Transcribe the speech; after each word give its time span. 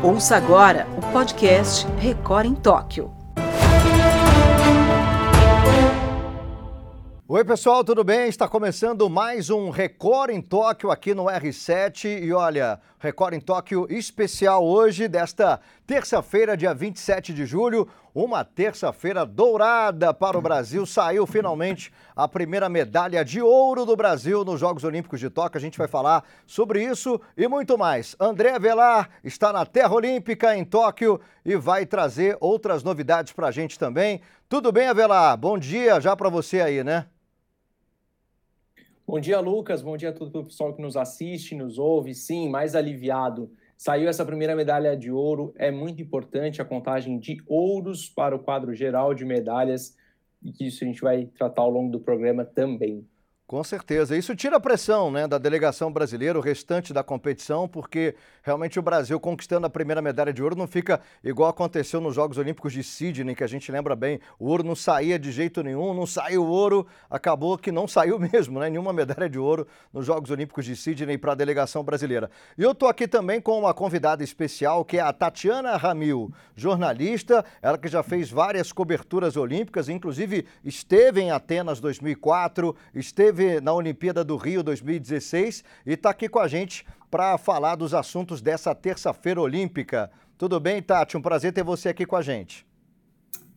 Ouça 0.00 0.36
agora 0.36 0.86
o 0.96 1.12
podcast 1.12 1.84
Record 1.98 2.46
em 2.46 2.54
Tóquio. 2.54 3.17
Oi, 7.30 7.44
pessoal, 7.44 7.84
tudo 7.84 8.02
bem? 8.02 8.26
Está 8.26 8.48
começando 8.48 9.10
mais 9.10 9.50
um 9.50 9.68
Record 9.68 10.30
em 10.30 10.40
Tóquio 10.40 10.90
aqui 10.90 11.12
no 11.12 11.24
R7. 11.24 12.22
E 12.22 12.32
olha, 12.32 12.80
Record 12.98 13.34
em 13.34 13.40
Tóquio 13.40 13.86
especial 13.90 14.66
hoje, 14.66 15.06
desta 15.08 15.60
terça-feira, 15.86 16.56
dia 16.56 16.72
27 16.72 17.34
de 17.34 17.44
julho. 17.44 17.86
Uma 18.14 18.46
terça-feira 18.46 19.26
dourada 19.26 20.14
para 20.14 20.38
o 20.38 20.40
Brasil. 20.40 20.86
Saiu 20.86 21.26
finalmente 21.26 21.92
a 22.16 22.26
primeira 22.26 22.66
medalha 22.66 23.22
de 23.22 23.42
ouro 23.42 23.84
do 23.84 23.94
Brasil 23.94 24.42
nos 24.42 24.58
Jogos 24.58 24.82
Olímpicos 24.82 25.20
de 25.20 25.28
Tóquio. 25.28 25.58
A 25.58 25.60
gente 25.60 25.76
vai 25.76 25.86
falar 25.86 26.24
sobre 26.46 26.82
isso 26.82 27.20
e 27.36 27.46
muito 27.46 27.76
mais. 27.76 28.16
André 28.18 28.58
Velar 28.58 29.10
está 29.22 29.52
na 29.52 29.66
Terra 29.66 29.92
Olímpica 29.92 30.56
em 30.56 30.64
Tóquio 30.64 31.20
e 31.44 31.56
vai 31.56 31.84
trazer 31.84 32.38
outras 32.40 32.82
novidades 32.82 33.34
para 33.34 33.48
a 33.48 33.52
gente 33.52 33.78
também. 33.78 34.22
Tudo 34.48 34.72
bem, 34.72 34.88
Avelar? 34.88 35.36
Bom 35.36 35.58
dia 35.58 36.00
já 36.00 36.16
para 36.16 36.30
você 36.30 36.62
aí, 36.62 36.82
né? 36.82 37.04
Bom 39.08 39.18
dia, 39.18 39.40
Lucas. 39.40 39.80
Bom 39.80 39.96
dia 39.96 40.10
a 40.10 40.12
todo 40.12 40.38
o 40.38 40.44
pessoal 40.44 40.74
que 40.74 40.82
nos 40.82 40.94
assiste, 40.94 41.54
nos 41.54 41.78
ouve. 41.78 42.14
Sim, 42.14 42.50
mais 42.50 42.74
aliviado. 42.74 43.50
Saiu 43.74 44.06
essa 44.06 44.22
primeira 44.22 44.54
medalha 44.54 44.94
de 44.94 45.10
ouro. 45.10 45.54
É 45.56 45.70
muito 45.70 46.02
importante 46.02 46.60
a 46.60 46.64
contagem 46.66 47.18
de 47.18 47.42
ouros 47.46 48.06
para 48.06 48.36
o 48.36 48.38
quadro 48.38 48.74
geral 48.74 49.14
de 49.14 49.24
medalhas, 49.24 49.96
e 50.42 50.52
que 50.52 50.66
isso 50.66 50.84
a 50.84 50.86
gente 50.86 51.00
vai 51.00 51.24
tratar 51.24 51.62
ao 51.62 51.70
longo 51.70 51.90
do 51.90 51.98
programa 51.98 52.44
também. 52.44 53.08
Com 53.48 53.64
certeza. 53.64 54.14
Isso 54.14 54.36
tira 54.36 54.58
a 54.58 54.60
pressão 54.60 55.10
né, 55.10 55.26
da 55.26 55.38
delegação 55.38 55.90
brasileira, 55.90 56.38
o 56.38 56.42
restante 56.42 56.92
da 56.92 57.02
competição, 57.02 57.66
porque 57.66 58.14
realmente 58.42 58.78
o 58.78 58.82
Brasil 58.82 59.18
conquistando 59.18 59.66
a 59.66 59.70
primeira 59.70 60.02
medalha 60.02 60.34
de 60.34 60.42
ouro 60.42 60.54
não 60.54 60.66
fica 60.66 61.00
igual 61.24 61.48
aconteceu 61.48 61.98
nos 61.98 62.14
Jogos 62.14 62.36
Olímpicos 62.36 62.74
de 62.74 62.82
Sydney, 62.84 63.34
que 63.34 63.42
a 63.42 63.46
gente 63.46 63.72
lembra 63.72 63.96
bem. 63.96 64.20
O 64.38 64.48
ouro 64.48 64.62
não 64.62 64.74
saía 64.74 65.18
de 65.18 65.32
jeito 65.32 65.62
nenhum, 65.62 65.94
não 65.94 66.04
saiu 66.04 66.44
ouro, 66.44 66.86
acabou 67.08 67.56
que 67.56 67.72
não 67.72 67.88
saiu 67.88 68.18
mesmo, 68.20 68.60
né? 68.60 68.68
Nenhuma 68.68 68.92
medalha 68.92 69.30
de 69.30 69.38
ouro 69.38 69.66
nos 69.94 70.04
Jogos 70.04 70.30
Olímpicos 70.30 70.66
de 70.66 70.76
Sydney 70.76 71.16
para 71.16 71.32
a 71.32 71.34
delegação 71.34 71.82
brasileira. 71.82 72.30
E 72.58 72.62
eu 72.62 72.72
estou 72.72 72.86
aqui 72.86 73.08
também 73.08 73.40
com 73.40 73.58
uma 73.58 73.72
convidada 73.72 74.22
especial, 74.22 74.84
que 74.84 74.98
é 74.98 75.00
a 75.00 75.10
Tatiana 75.10 75.74
Ramil, 75.78 76.30
jornalista, 76.54 77.42
ela 77.62 77.78
que 77.78 77.88
já 77.88 78.02
fez 78.02 78.30
várias 78.30 78.72
coberturas 78.72 79.38
olímpicas, 79.38 79.88
inclusive 79.88 80.44
esteve 80.62 81.22
em 81.22 81.30
Atenas 81.30 81.80
2004, 81.80 82.76
esteve 82.94 83.37
esteve 83.38 83.60
na 83.60 83.72
Olimpíada 83.72 84.24
do 84.24 84.36
Rio 84.36 84.62
2016 84.64 85.62
e 85.86 85.92
está 85.92 86.10
aqui 86.10 86.28
com 86.28 86.40
a 86.40 86.48
gente 86.48 86.84
para 87.08 87.38
falar 87.38 87.76
dos 87.76 87.94
assuntos 87.94 88.42
dessa 88.42 88.74
terça-feira 88.74 89.40
olímpica. 89.40 90.10
Tudo 90.36 90.58
bem, 90.58 90.82
Tati? 90.82 91.16
Um 91.16 91.22
prazer 91.22 91.52
ter 91.52 91.62
você 91.62 91.88
aqui 91.88 92.04
com 92.04 92.16
a 92.16 92.22
gente. 92.22 92.66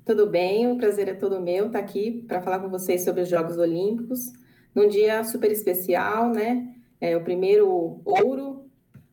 Tudo 0.06 0.28
bem, 0.28 0.72
o 0.72 0.78
prazer 0.78 1.08
é 1.08 1.14
todo 1.14 1.42
meu 1.42 1.68
estar 1.68 1.80
tá 1.80 1.86
aqui 1.86 2.24
para 2.28 2.42
falar 2.42 2.60
com 2.60 2.70
vocês 2.70 3.04
sobre 3.04 3.22
os 3.22 3.30
Jogos 3.30 3.58
Olímpicos, 3.58 4.32
num 4.74 4.88
dia 4.88 5.24
super 5.24 5.52
especial, 5.52 6.30
né? 6.30 6.76
É 7.00 7.18
o 7.18 7.24
primeiro 7.24 8.02
ouro, 8.06 8.66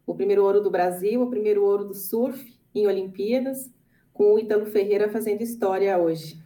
o 0.06 0.14
primeiro 0.14 0.44
ouro 0.44 0.60
do 0.60 0.70
Brasil, 0.70 1.22
o 1.22 1.30
primeiro 1.30 1.64
ouro 1.64 1.84
do 1.84 1.94
surf 1.94 2.58
em 2.74 2.86
Olimpíadas, 2.86 3.70
com 4.12 4.34
o 4.34 4.38
Ítalo 4.38 4.66
Ferreira 4.66 5.08
fazendo 5.08 5.42
história 5.42 5.96
hoje. 5.98 6.38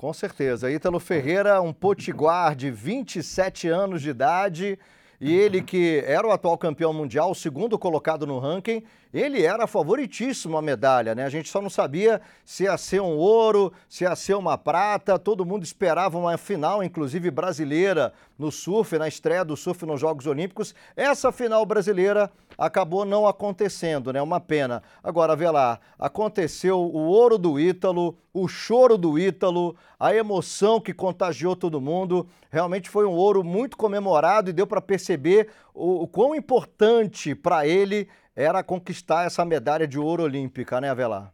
Com 0.00 0.14
certeza. 0.14 0.70
Ítalo 0.72 0.98
Ferreira, 0.98 1.60
um 1.60 1.74
potiguar 1.74 2.56
de 2.56 2.70
27 2.70 3.68
anos 3.68 4.00
de 4.00 4.08
idade, 4.08 4.78
e 5.20 5.30
ele 5.30 5.60
que 5.60 6.02
era 6.06 6.26
o 6.26 6.30
atual 6.30 6.56
campeão 6.56 6.90
mundial, 6.94 7.30
o 7.30 7.34
segundo 7.34 7.78
colocado 7.78 8.26
no 8.26 8.38
ranking, 8.38 8.82
ele 9.12 9.44
era 9.44 9.66
favoritíssimo 9.66 10.56
a 10.56 10.62
medalha, 10.62 11.14
né? 11.14 11.24
A 11.24 11.28
gente 11.28 11.48
só 11.48 11.60
não 11.60 11.68
sabia 11.68 12.20
se 12.44 12.64
ia 12.64 12.76
ser 12.78 13.00
um 13.00 13.16
ouro, 13.16 13.72
se 13.88 14.04
ia 14.04 14.14
ser 14.14 14.34
uma 14.34 14.56
prata, 14.56 15.18
todo 15.18 15.44
mundo 15.44 15.64
esperava 15.64 16.16
uma 16.16 16.38
final, 16.38 16.82
inclusive 16.82 17.30
brasileira, 17.30 18.12
no 18.38 18.52
surf, 18.52 18.96
na 18.96 19.08
estreia 19.08 19.44
do 19.44 19.56
surf 19.56 19.84
nos 19.84 20.00
Jogos 20.00 20.26
Olímpicos. 20.26 20.74
Essa 20.96 21.32
final 21.32 21.66
brasileira 21.66 22.30
acabou 22.56 23.04
não 23.04 23.26
acontecendo, 23.26 24.12
né? 24.12 24.22
Uma 24.22 24.38
pena. 24.38 24.82
Agora, 25.02 25.34
vê 25.34 25.50
lá, 25.50 25.80
aconteceu 25.98 26.78
o 26.78 27.06
ouro 27.08 27.36
do 27.36 27.58
Ítalo, 27.58 28.16
o 28.32 28.46
choro 28.46 28.96
do 28.96 29.18
Ítalo, 29.18 29.74
a 29.98 30.14
emoção 30.14 30.80
que 30.80 30.94
contagiou 30.94 31.56
todo 31.56 31.80
mundo. 31.80 32.28
Realmente 32.48 32.88
foi 32.88 33.06
um 33.06 33.12
ouro 33.12 33.42
muito 33.42 33.76
comemorado 33.76 34.50
e 34.50 34.52
deu 34.52 34.66
para 34.66 34.80
perceber 34.80 35.48
o, 35.74 36.04
o 36.04 36.06
quão 36.06 36.34
importante 36.34 37.34
para 37.34 37.66
ele 37.66 38.08
era 38.40 38.62
conquistar 38.62 39.26
essa 39.26 39.44
medalha 39.44 39.86
de 39.86 39.98
ouro 39.98 40.22
olímpica, 40.22 40.80
né, 40.80 40.88
Avelar? 40.88 41.32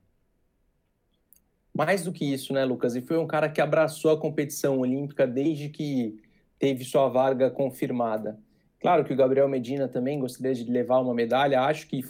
Mais 1.72 2.03
do 2.03 2.12
que 2.12 2.25
isso, 2.25 2.53
né, 2.53 2.65
Lucas? 2.65 2.97
E 2.97 3.03
foi 3.03 3.19
um 3.19 3.27
cara 3.27 3.49
que 3.49 3.61
abraçou 3.61 4.11
a 4.11 4.19
competição 4.19 4.78
olímpica 4.78 5.27
desde 5.27 5.69
que 5.69 6.19
teve 6.59 6.84
sua 6.84 7.09
vaga 7.09 7.50
confirmada. 7.50 8.39
Claro 8.81 9.05
que 9.05 9.12
o 9.12 9.16
Gabriel 9.16 9.49
Medina 9.49 9.87
também 9.87 10.19
gostaria 10.19 10.55
de 10.55 10.71
levar 10.71 11.00
uma 11.00 11.15
medalha. 11.15 11.61
Acho 11.61 11.87
que 11.87 12.03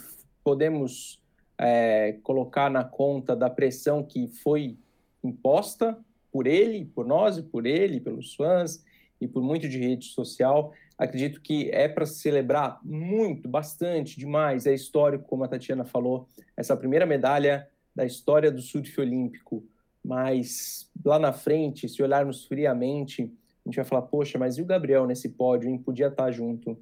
podemos 0.43 1.21
é, 1.57 2.13
colocar 2.23 2.69
na 2.69 2.83
conta 2.83 3.35
da 3.35 3.49
pressão 3.49 4.03
que 4.03 4.27
foi 4.27 4.77
imposta 5.23 5.97
por 6.31 6.47
ele, 6.47 6.85
por 6.85 7.05
nós 7.05 7.37
e 7.37 7.43
por 7.43 7.65
ele, 7.65 7.99
pelos 7.99 8.35
fãs 8.35 8.83
e 9.19 9.27
por 9.27 9.43
muito 9.43 9.67
de 9.67 9.77
rede 9.77 10.05
social. 10.05 10.71
Acredito 10.97 11.39
que 11.41 11.69
é 11.71 11.87
para 11.87 12.05
celebrar 12.05 12.79
muito, 12.83 13.47
bastante, 13.47 14.17
demais. 14.17 14.65
É 14.65 14.73
histórico, 14.73 15.25
como 15.25 15.43
a 15.43 15.47
Tatiana 15.47 15.85
falou, 15.85 16.27
essa 16.55 16.75
primeira 16.75 17.05
medalha 17.05 17.67
da 17.95 18.05
história 18.05 18.51
do 18.51 18.61
surf 18.61 18.99
olímpico. 18.99 19.63
Mas 20.03 20.89
lá 21.05 21.19
na 21.19 21.31
frente, 21.31 21.87
se 21.87 22.01
olharmos 22.01 22.45
friamente, 22.45 23.23
a 23.23 23.69
gente 23.69 23.75
vai 23.75 23.85
falar: 23.85 24.03
poxa, 24.03 24.39
mas 24.39 24.57
e 24.57 24.61
o 24.61 24.65
Gabriel 24.65 25.05
nesse 25.05 25.29
pódio, 25.29 25.69
hein? 25.69 25.77
Podia 25.77 26.07
estar 26.07 26.31
junto. 26.31 26.79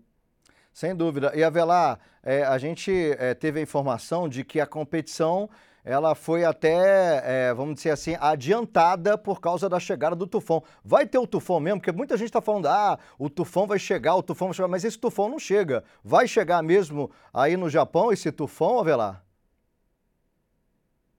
Sem 0.71 0.95
dúvida. 0.95 1.31
E 1.35 1.43
Avelar, 1.43 1.99
é, 2.21 2.43
a 2.43 2.57
gente 2.57 2.91
é, 3.17 3.33
teve 3.33 3.59
a 3.59 3.63
informação 3.63 4.27
de 4.27 4.43
que 4.43 4.59
a 4.59 4.65
competição 4.65 5.49
ela 5.85 6.15
foi 6.15 6.43
até, 6.43 7.21
é, 7.23 7.53
vamos 7.53 7.75
dizer 7.75 7.91
assim, 7.91 8.17
adiantada 8.19 9.15
por 9.19 9.39
causa 9.39 9.69
da 9.69 9.79
chegada 9.79 10.15
do 10.15 10.25
tufão. 10.25 10.63
Vai 10.83 11.05
ter 11.05 11.19
o 11.19 11.27
tufão 11.27 11.59
mesmo? 11.59 11.79
Porque 11.79 11.91
muita 11.91 12.17
gente 12.17 12.29
está 12.29 12.41
falando, 12.41 12.65
ah, 12.65 12.97
o 13.19 13.29
tufão 13.29 13.67
vai 13.67 13.77
chegar, 13.77 14.15
o 14.15 14.23
tufão 14.23 14.47
vai 14.47 14.55
chegar, 14.55 14.67
mas 14.67 14.83
esse 14.83 14.97
tufão 14.97 15.29
não 15.29 15.37
chega. 15.37 15.83
Vai 16.03 16.27
chegar 16.27 16.63
mesmo 16.63 17.11
aí 17.31 17.55
no 17.55 17.69
Japão 17.69 18.11
esse 18.11 18.31
tufão, 18.31 18.79
Avelar? 18.79 19.23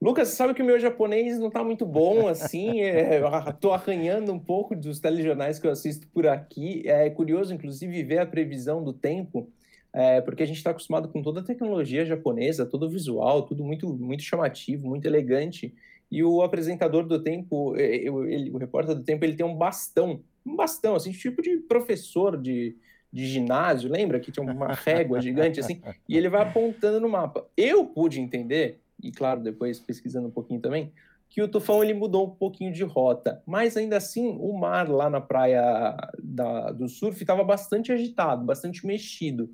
Lucas, 0.02 0.28
sabe 0.28 0.52
que 0.52 0.62
o 0.62 0.64
meu 0.64 0.78
japonês 0.78 1.38
não 1.38 1.48
está 1.48 1.64
muito 1.64 1.86
bom, 1.86 2.28
assim, 2.28 2.80
estou 2.80 3.70
é, 3.70 3.74
arranhando 3.78 4.32
um 4.32 4.38
pouco 4.38 4.74
dos 4.74 4.98
telejornais 4.98 5.58
que 5.60 5.66
eu 5.66 5.70
assisto 5.70 6.08
por 6.08 6.26
aqui. 6.26 6.82
É 6.86 7.08
curioso, 7.08 7.54
inclusive, 7.54 8.02
ver 8.02 8.18
a 8.18 8.26
previsão 8.26 8.82
do 8.82 8.92
tempo 8.92 9.48
é, 9.96 10.20
porque 10.20 10.42
a 10.42 10.46
gente 10.46 10.58
está 10.58 10.72
acostumado 10.72 11.08
com 11.08 11.22
toda 11.22 11.40
a 11.40 11.42
tecnologia 11.42 12.04
japonesa, 12.04 12.66
todo 12.66 12.84
o 12.84 12.90
visual, 12.90 13.44
tudo 13.44 13.64
muito, 13.64 13.88
muito 13.88 14.22
chamativo, 14.22 14.86
muito 14.86 15.06
elegante. 15.06 15.74
E 16.10 16.22
o 16.22 16.42
apresentador 16.42 17.06
do 17.06 17.18
tempo, 17.18 17.74
ele, 17.78 18.50
o 18.50 18.58
repórter 18.58 18.94
do 18.94 19.02
tempo, 19.02 19.24
ele 19.24 19.34
tem 19.34 19.46
um 19.46 19.56
bastão, 19.56 20.20
um 20.44 20.54
bastão, 20.54 20.96
assim, 20.96 21.12
tipo 21.12 21.40
de 21.40 21.56
professor 21.60 22.36
de, 22.36 22.76
de 23.10 23.26
ginásio, 23.26 23.90
lembra? 23.90 24.20
Que 24.20 24.30
tinha 24.30 24.44
uma 24.44 24.74
régua 24.84 25.18
gigante, 25.18 25.60
assim, 25.60 25.80
e 26.06 26.14
ele 26.14 26.28
vai 26.28 26.42
apontando 26.42 27.00
no 27.00 27.08
mapa. 27.08 27.46
Eu 27.56 27.86
pude 27.86 28.20
entender, 28.20 28.78
e 29.02 29.10
claro, 29.10 29.40
depois 29.40 29.80
pesquisando 29.80 30.28
um 30.28 30.30
pouquinho 30.30 30.60
também, 30.60 30.92
que 31.26 31.40
o 31.40 31.48
tufão 31.48 31.82
ele 31.82 31.94
mudou 31.94 32.26
um 32.26 32.30
pouquinho 32.30 32.70
de 32.70 32.84
rota, 32.84 33.42
mas 33.46 33.78
ainda 33.78 33.96
assim 33.96 34.36
o 34.38 34.52
mar 34.52 34.90
lá 34.90 35.08
na 35.08 35.22
praia 35.22 35.96
da, 36.22 36.70
do 36.70 36.86
surf 36.86 37.18
estava 37.18 37.42
bastante 37.42 37.90
agitado, 37.90 38.44
bastante 38.44 38.86
mexido. 38.86 39.48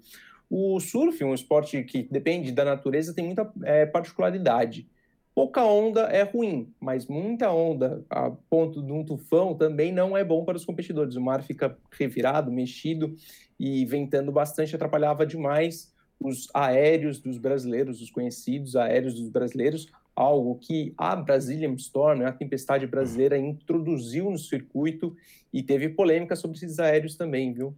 O 0.55 0.79
surf, 0.81 1.25
um 1.25 1.33
esporte 1.33 1.83
que 1.83 2.03
depende 2.03 2.53
da 2.53 2.63
natureza, 2.63 3.15
tem 3.15 3.25
muita 3.25 3.51
é, 3.65 3.87
particularidade. 3.87 4.87
Pouca 5.35 5.65
onda 5.65 6.03
é 6.03 6.25
ruim, 6.25 6.71
mas 6.79 7.07
muita 7.07 7.51
onda 7.51 8.05
a 8.11 8.31
ponto 8.51 8.83
de 8.83 8.93
um 8.93 9.03
tufão 9.03 9.55
também 9.55 9.91
não 9.91 10.15
é 10.15 10.23
bom 10.23 10.45
para 10.45 10.59
os 10.59 10.67
competidores. 10.67 11.17
O 11.17 11.23
mar 11.23 11.43
fica 11.43 11.75
revirado, 11.91 12.53
mexido 12.53 13.17
e 13.59 13.87
ventando 13.87 14.31
bastante, 14.31 14.77
atrapalhava 14.77 15.25
demais 15.25 15.91
os 16.21 16.47
aéreos 16.53 17.19
dos 17.19 17.39
brasileiros, 17.39 18.03
os 18.03 18.11
conhecidos 18.11 18.77
aéreos 18.77 19.15
dos 19.15 19.31
brasileiros, 19.31 19.87
algo 20.15 20.59
que 20.59 20.93
a 20.99 21.17
Brazilian 21.17 21.73
Storm, 21.77 22.27
a 22.27 22.31
tempestade 22.31 22.87
brasileira, 22.87 23.39
introduziu 23.39 24.31
no 24.31 24.39
circuito 24.39 25.17
e 25.51 25.63
teve 25.63 25.89
polêmica 25.89 26.37
sobre 26.37 26.59
esses 26.59 26.79
aéreos 26.79 27.17
também, 27.17 27.55
viu? 27.55 27.75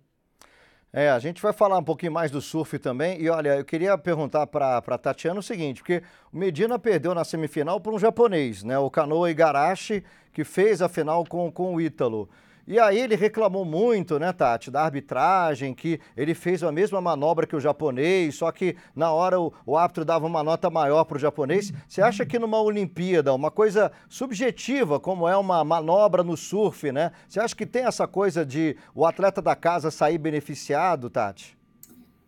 É, 0.96 1.10
a 1.10 1.18
gente 1.18 1.42
vai 1.42 1.52
falar 1.52 1.76
um 1.76 1.82
pouquinho 1.82 2.12
mais 2.12 2.30
do 2.30 2.40
surf 2.40 2.78
também. 2.78 3.20
E 3.20 3.28
olha, 3.28 3.56
eu 3.56 3.64
queria 3.64 3.98
perguntar 3.98 4.46
para 4.46 4.78
a 4.78 4.96
Tatiana 4.98 5.40
o 5.40 5.42
seguinte, 5.42 5.80
porque 5.80 6.04
o 6.32 6.38
Medina 6.38 6.78
perdeu 6.78 7.12
na 7.12 7.24
semifinal 7.24 7.80
para 7.80 7.90
um 7.90 7.98
japonês, 7.98 8.62
né? 8.62 8.78
O 8.78 8.88
Kanoa 8.88 9.28
Igarashi, 9.28 10.04
que 10.32 10.44
fez 10.44 10.80
a 10.80 10.88
final 10.88 11.24
com, 11.24 11.50
com 11.50 11.74
o 11.74 11.80
Ítalo. 11.80 12.28
E 12.66 12.78
aí 12.78 12.98
ele 12.98 13.14
reclamou 13.14 13.64
muito, 13.64 14.18
né, 14.18 14.32
Tati, 14.32 14.70
da 14.70 14.82
arbitragem, 14.82 15.74
que 15.74 16.00
ele 16.16 16.34
fez 16.34 16.62
a 16.62 16.72
mesma 16.72 17.00
manobra 17.00 17.46
que 17.46 17.54
o 17.54 17.60
japonês, 17.60 18.36
só 18.36 18.50
que 18.50 18.74
na 18.96 19.12
hora 19.12 19.38
o, 19.38 19.52
o 19.66 19.76
árbitro 19.76 20.04
dava 20.04 20.26
uma 20.26 20.42
nota 20.42 20.70
maior 20.70 21.04
para 21.04 21.16
o 21.16 21.20
japonês. 21.20 21.72
Você 21.86 22.00
acha 22.00 22.24
que 22.24 22.38
numa 22.38 22.60
Olimpíada, 22.62 23.34
uma 23.34 23.50
coisa 23.50 23.92
subjetiva, 24.08 24.98
como 24.98 25.28
é 25.28 25.36
uma 25.36 25.62
manobra 25.62 26.22
no 26.22 26.36
surf, 26.36 26.90
né? 26.90 27.12
Você 27.28 27.38
acha 27.38 27.54
que 27.54 27.66
tem 27.66 27.84
essa 27.84 28.06
coisa 28.06 28.46
de 28.46 28.76
o 28.94 29.04
atleta 29.04 29.42
da 29.42 29.54
casa 29.54 29.90
sair 29.90 30.16
beneficiado, 30.16 31.10
Tati? 31.10 31.56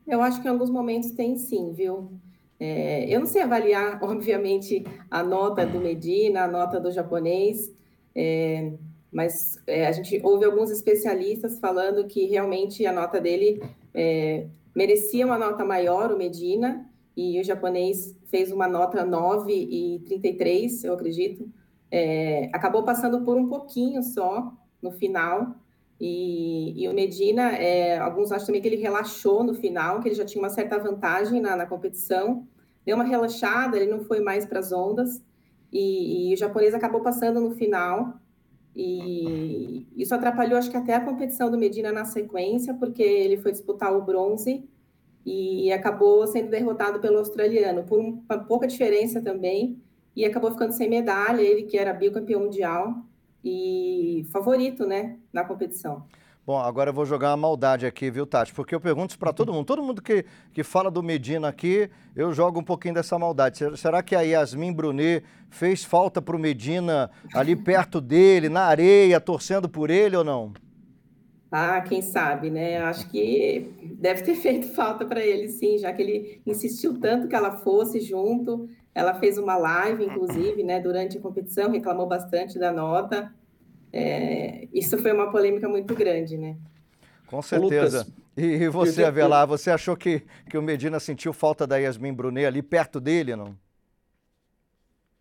Eu 0.07 0.21
acho 0.21 0.41
que 0.41 0.47
em 0.47 0.51
alguns 0.51 0.71
momentos 0.71 1.11
tem 1.13 1.37
sim, 1.37 1.73
viu? 1.73 2.13
É, 2.61 3.07
eu 3.09 3.21
não 3.21 3.27
sei 3.27 3.43
avaliar, 3.43 3.99
obviamente, 4.05 4.85
a 5.11 5.23
nota 5.23 5.67
do 5.67 5.79
Medina, 5.81 6.45
a 6.45 6.49
nota 6.49 6.79
do 6.79 6.91
japonês, 6.91 7.75
é, 8.15 8.73
mas 9.17 9.59
é, 9.67 9.87
a 9.87 9.93
gente 9.93 10.21
ouve 10.23 10.45
alguns 10.45 10.71
especialistas 10.71 11.59
falando 11.59 12.07
que 12.07 12.27
realmente 12.27 12.85
a 12.85 12.93
nota 12.93 13.19
dele 13.19 13.63
é, 13.95 14.47
merecia 14.75 15.25
uma 15.25 15.39
nota 15.39 15.65
maior, 15.65 16.13
o 16.13 16.19
Medina, 16.19 16.87
e 17.17 17.41
o 17.41 17.43
japonês 17.43 18.15
fez 18.27 18.53
uma 18.53 18.69
nota 18.69 19.07
9 19.07 19.51
e 19.51 20.01
33, 20.01 20.85
eu 20.85 20.93
acredito. 20.93 21.51
É, 21.91 22.51
acabou 22.53 22.83
passando 22.83 23.25
por 23.25 23.39
um 23.39 23.49
pouquinho 23.49 24.03
só 24.03 24.53
no 24.83 24.91
final, 24.91 25.55
e, 25.99 26.75
e, 26.77 26.87
o 26.87 26.93
Medina, 26.93 27.53
é, 27.53 27.97
alguns 27.97 28.31
acham 28.31 28.49
também 28.49 28.61
que 28.61 28.69
ele 28.69 28.77
relaxou 28.77 29.43
no 29.43 29.55
final, 29.55 29.99
que 30.03 30.09
ele 30.09 30.15
já 30.15 30.27
tinha 30.27 30.43
uma 30.43 30.51
certa 30.51 30.77
vantagem 30.77 31.41
na, 31.41 31.57
na 31.57 31.65
competição, 31.65 32.47
deu 32.85 32.97
uma 32.97 33.05
relaxada, 33.05 33.79
ele 33.79 33.91
não 33.91 34.01
foi 34.01 34.21
mais 34.21 34.45
para 34.45 34.59
as 34.59 34.73
ondas, 34.73 35.25
e, 35.73 36.33
e, 36.33 36.35
o 36.35 36.37
japonês 36.37 36.75
acabou 36.75 37.01
passando 37.01 37.41
no 37.41 37.53
final, 37.53 38.21
e 38.77 39.87
isso 39.97 40.15
atrapalhou, 40.15 40.59
acho 40.59 40.71
que 40.71 40.77
até 40.77 40.95
a 40.95 41.01
competição 41.01 41.51
do 41.51 41.57
Medina 41.57 41.91
na 41.91 42.05
sequência, 42.05 42.75
porque 42.75 43.03
ele 43.03 43.39
foi 43.39 43.51
disputar 43.51 43.97
o 43.97 44.03
bronze 44.03 44.69
e 45.25 45.73
acabou 45.73 46.27
sendo 46.27 46.51
derrotado 46.51 47.01
pelo 47.01 47.19
australiano, 47.19 47.85
por 47.85 47.99
uma 47.99 48.39
pouca 48.47 48.67
diferença 48.67 49.21
também, 49.21 49.83
e 50.15 50.25
acabou 50.27 50.51
ficando 50.51 50.73
sem 50.73 50.91
medalha, 50.91 51.41
ele 51.41 51.63
que 51.63 51.79
era 51.79 51.93
bicampeão 51.93 52.43
mundial 52.43 53.03
e 53.43 54.27
favorito, 54.31 54.87
né, 54.87 55.19
na 55.33 55.43
competição. 55.43 56.05
Bom, 56.47 56.59
agora 56.59 56.91
eu 56.91 56.95
vou 56.95 57.05
jogar 57.05 57.31
uma 57.31 57.37
maldade 57.39 57.87
aqui, 57.87 58.09
viu, 58.09 58.25
Tati? 58.25 58.55
Porque 58.55 58.73
eu 58.73 58.81
pergunto 58.81 59.11
isso 59.11 59.19
para 59.19 59.33
todo 59.33 59.53
mundo. 59.53 59.67
Todo 59.67 59.83
mundo 59.83 60.01
que, 60.01 60.25
que 60.53 60.63
fala 60.63 60.93
do 60.93 61.03
Medina 61.03 61.49
aqui, 61.49 61.91
eu 62.15 62.33
jogo 62.33 62.61
um 62.61 62.63
pouquinho 62.63 62.95
dessa 62.95 63.19
maldade. 63.19 63.59
Será 63.77 64.01
que 64.01 64.15
a 64.15 64.21
Yasmin 64.21 64.73
Brunet 64.73 65.25
fez 65.51 65.83
falta 65.83 66.23
para 66.23 66.37
o 66.37 66.39
Medina 66.39 67.11
ali 67.35 67.57
perto 67.57 68.01
dele, 68.01 68.49
na 68.49 68.63
areia, 68.63 69.21
torcendo 69.21 69.69
por 69.69 69.91
ele 69.91 70.17
ou 70.17 70.23
não? 70.23 70.53
Ah, 71.51 71.81
quem 71.81 72.01
sabe, 72.01 72.49
né? 72.49 72.79
Acho 72.79 73.09
que 73.09 73.97
deve 73.99 74.23
ter 74.23 74.37
feito 74.41 74.69
falta 74.69 75.05
para 75.05 75.21
ele, 75.27 75.49
sim, 75.49 75.79
já 75.79 75.93
que 75.93 76.01
ele 76.01 76.41
insistiu 76.47 77.01
tanto 77.01 77.27
que 77.27 77.35
ela 77.35 77.57
fosse 77.57 77.99
junto. 77.99 78.69
Ela 78.95 79.15
fez 79.15 79.37
uma 79.37 79.57
live, 79.57 80.05
inclusive, 80.05 80.63
né, 80.63 80.79
durante 80.79 81.19
a 81.19 81.21
competição, 81.21 81.73
reclamou 81.73 82.07
bastante 82.07 82.57
da 82.57 82.71
nota. 82.71 83.35
É, 83.93 84.69
isso 84.73 84.99
foi 84.99 85.13
uma 85.13 85.31
polêmica 85.31 85.69
muito 85.69 85.95
grande, 85.95 86.37
né? 86.37 86.57
Com 87.27 87.43
certeza. 87.43 88.07
E, 88.37 88.45
e 88.45 88.69
você, 88.69 89.05
Avelar, 89.05 89.47
você 89.47 89.71
achou 89.71 89.97
que, 89.97 90.23
que 90.49 90.59
o 90.59 90.63
Medina 90.63 91.01
sentiu 91.01 91.33
falta 91.33 91.67
da 91.67 91.77
Yasmin 91.79 92.13
Brunet 92.13 92.47
ali 92.47 92.63
perto 92.63 93.01
dele, 93.01 93.35
não? 93.35 93.57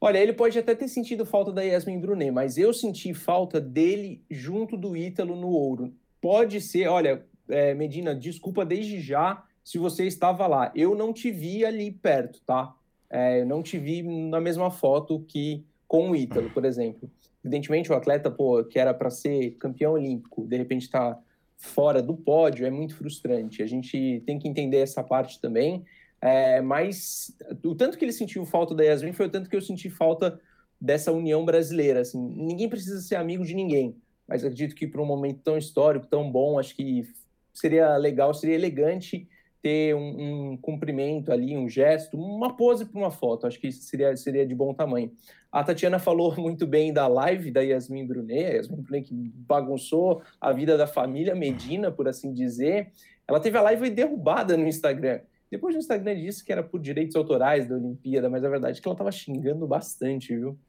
Olha, 0.02 0.20
ele 0.20 0.34
pode 0.34 0.60
até 0.60 0.76
ter 0.76 0.88
sentido 0.88 1.26
falta 1.26 1.52
da 1.52 1.64
Yasmin 1.64 2.00
Brunet, 2.00 2.30
mas 2.30 2.58
eu 2.58 2.74
senti 2.74 3.14
falta 3.14 3.60
dele 3.60 4.22
junto 4.30 4.76
do 4.76 4.96
Ítalo 4.96 5.36
no 5.36 5.48
ouro. 5.48 5.94
Pode 6.22 6.60
ser, 6.62 6.88
olha, 6.88 7.26
é, 7.48 7.74
Medina, 7.74 8.14
desculpa 8.14 8.66
desde 8.66 9.00
já 9.00 9.44
se 9.64 9.78
você 9.78 10.06
estava 10.06 10.46
lá. 10.46 10.72
Eu 10.76 10.94
não 10.94 11.12
te 11.12 11.32
vi 11.32 11.66
ali 11.66 11.92
perto, 11.92 12.42
tá? 12.46 12.76
É, 13.10 13.42
eu 13.42 13.46
não 13.46 13.64
te 13.64 13.80
vi 13.80 14.04
na 14.04 14.42
mesma 14.42 14.70
foto 14.70 15.24
que 15.28 15.66
com 15.88 16.12
o 16.12 16.16
Ítalo, 16.16 16.50
por 16.52 16.66
exemplo. 16.66 17.10
Evidentemente, 17.46 17.92
o 17.92 17.96
atleta 17.96 18.32
pô, 18.32 18.64
que 18.64 18.80
era 18.80 18.92
para 18.92 19.12
ser 19.12 19.52
campeão 19.60 19.94
olímpico, 19.94 20.48
de 20.48 20.58
repente 20.58 20.82
está 20.82 21.16
fora 21.56 22.02
do 22.02 22.18
pódio, 22.18 22.66
é 22.66 22.72
muito 22.72 22.96
frustrante. 22.96 23.62
A 23.62 23.68
gente 23.68 24.24
tem 24.26 24.40
que 24.40 24.48
entender 24.48 24.80
essa 24.80 25.04
parte 25.04 25.40
também. 25.40 25.86
É, 26.20 26.60
mas 26.60 27.38
o 27.64 27.76
tanto 27.76 28.00
que 28.00 28.04
ele 28.04 28.12
sentiu 28.12 28.44
falta 28.48 28.74
da 28.74 28.84
Yasmin 28.84 29.14
foi 29.14 29.28
o 29.28 29.30
tanto 29.30 29.48
que 29.48 29.56
eu 29.56 29.62
senti 29.62 29.92
falta 29.92 30.42
dessa 30.82 31.12
união 31.12 31.46
brasileira. 31.46 32.02
Assim, 32.02 32.20
ninguém 32.20 32.68
precisa 32.68 33.00
ser 33.00 33.16
amigo 33.16 33.46
de 33.46 33.54
ninguém, 33.54 33.96
mas 34.28 34.44
acredito 34.44 34.74
que 34.74 34.88
para 34.88 35.00
um 35.00 35.06
momento 35.06 35.42
tão 35.44 35.56
histórico, 35.56 36.08
tão 36.08 36.32
bom, 36.32 36.58
acho 36.58 36.76
que 36.76 37.08
seria 37.54 37.96
legal, 37.98 38.34
seria 38.34 38.56
elegante 38.56 39.28
ter 39.62 39.96
um, 39.96 40.52
um 40.52 40.58
cumprimento 40.58 41.32
ali, 41.32 41.56
um 41.56 41.70
gesto, 41.70 42.18
uma 42.18 42.56
pose 42.56 42.86
para 42.86 43.00
uma 43.00 43.12
foto. 43.12 43.46
Acho 43.46 43.60
que 43.60 43.72
seria, 43.72 44.16
seria 44.16 44.46
de 44.46 44.56
bom 44.56 44.74
tamanho. 44.74 45.12
A 45.56 45.64
Tatiana 45.64 46.00
falou 46.00 46.36
muito 46.36 46.68
bem 46.68 46.92
da 46.92 47.08
live 47.08 47.50
da 47.50 47.62
Yasmin 47.62 48.06
Brunet, 48.06 48.46
a 48.46 48.54
Yasmin 48.56 48.82
Brunet 48.82 49.08
que 49.08 49.14
bagunçou 49.14 50.22
a 50.40 50.52
vida 50.52 50.78
da 50.78 50.86
família 50.86 51.34
Medina, 51.34 51.90
por 51.90 52.10
assim 52.10 52.34
dizer. 52.34 52.92
Ela 53.26 53.40
teve 53.40 53.58
a 53.58 53.62
live 53.62 53.90
derrubada 53.90 54.58
no 54.58 54.68
Instagram. 54.68 55.22
Depois 55.50 55.74
no 55.74 55.80
Instagram 55.80 56.18
disse 56.18 56.44
que 56.44 56.52
era 56.52 56.62
por 56.62 56.82
direitos 56.82 57.16
autorais 57.16 57.70
da 57.70 57.76
Olimpíada, 57.76 58.30
mas 58.30 58.44
a 58.44 58.50
verdade 58.50 58.80
é 58.80 58.82
que 58.82 58.86
ela 58.86 58.96
estava 58.96 59.14
xingando 59.14 59.66
bastante, 59.66 60.36
viu? 60.36 60.60